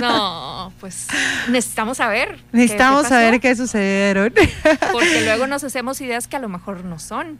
No, 0.00 0.72
pues 0.80 1.08
necesitamos 1.48 1.98
saber. 1.98 2.38
Necesitamos 2.52 3.02
qué, 3.02 3.08
qué 3.08 3.14
saber 3.14 3.40
qué 3.40 3.56
sucedieron. 3.56 4.32
Porque 4.92 5.22
luego 5.24 5.46
nos 5.46 5.64
hacemos 5.64 6.00
ideas 6.00 6.28
que 6.28 6.36
a 6.36 6.40
lo 6.40 6.48
mejor 6.48 6.84
no 6.84 6.98
son. 6.98 7.38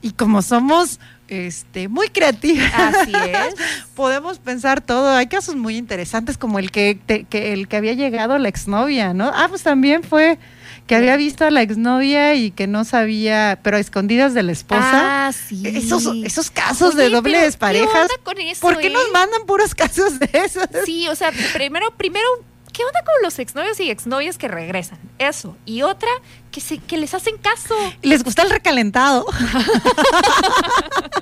Y 0.00 0.12
como 0.12 0.42
somos 0.42 0.98
este, 1.28 1.88
muy 1.88 2.08
creativas, 2.08 2.72
Así 2.74 3.12
es. 3.14 3.54
podemos 3.94 4.38
pensar 4.38 4.80
todo. 4.80 5.14
Hay 5.14 5.28
casos 5.28 5.54
muy 5.54 5.76
interesantes 5.76 6.36
como 6.36 6.58
el 6.58 6.70
que, 6.70 6.98
te, 7.06 7.24
que 7.24 7.52
el 7.52 7.68
que 7.68 7.76
había 7.76 7.92
llegado 7.92 8.36
la 8.38 8.48
exnovia, 8.48 9.14
¿no? 9.14 9.30
Ah, 9.32 9.46
pues 9.48 9.62
también 9.62 10.02
fue 10.02 10.38
que 10.86 10.96
había 10.96 11.16
visto 11.16 11.44
a 11.44 11.50
la 11.50 11.62
exnovia 11.62 12.34
y 12.34 12.50
que 12.50 12.66
no 12.66 12.84
sabía, 12.84 13.58
pero 13.62 13.76
a 13.76 13.80
escondidas 13.80 14.34
de 14.34 14.42
la 14.42 14.52
esposa. 14.52 15.28
Ah, 15.28 15.32
sí. 15.32 15.62
Esos, 15.64 16.06
esos 16.24 16.50
casos 16.50 16.94
Oye, 16.94 17.04
de 17.04 17.10
dobles 17.10 17.56
parejas. 17.56 18.08
¿qué 18.08 18.22
con 18.22 18.38
eso, 18.38 18.60
¿Por 18.60 18.78
qué 18.78 18.88
eh? 18.88 18.90
nos 18.90 19.10
mandan 19.12 19.46
puros 19.46 19.74
casos 19.74 20.18
de 20.18 20.28
esos? 20.32 20.66
Sí, 20.84 21.08
o 21.08 21.14
sea, 21.14 21.30
primero, 21.54 21.92
primero, 21.96 22.26
¿qué 22.72 22.84
onda 22.84 23.00
con 23.04 23.14
los 23.22 23.38
exnovios 23.38 23.78
y 23.80 23.90
exnovias 23.90 24.38
que 24.38 24.48
regresan? 24.48 24.98
Eso. 25.18 25.56
Y 25.64 25.82
otra, 25.82 26.08
que, 26.50 26.60
se, 26.60 26.78
que 26.78 26.96
les 26.96 27.14
hacen 27.14 27.36
caso. 27.38 27.74
Les 28.02 28.24
gusta 28.24 28.42
el 28.42 28.50
recalentado. 28.50 29.24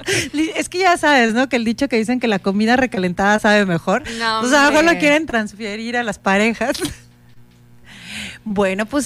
es 0.56 0.68
que 0.68 0.78
ya 0.78 0.96
sabes, 0.96 1.34
¿no? 1.34 1.48
Que 1.48 1.56
el 1.56 1.64
dicho 1.64 1.88
que 1.88 1.96
dicen 1.96 2.18
que 2.18 2.28
la 2.28 2.38
comida 2.38 2.76
recalentada 2.76 3.38
sabe 3.38 3.66
mejor. 3.66 4.04
No, 4.18 4.40
o 4.40 4.48
sea, 4.48 4.70
mejor 4.70 4.84
lo 4.84 4.98
quieren 4.98 5.26
transferir 5.26 5.96
a 5.96 6.02
las 6.02 6.18
parejas. 6.18 6.78
Bueno, 8.44 8.86
pues 8.86 8.98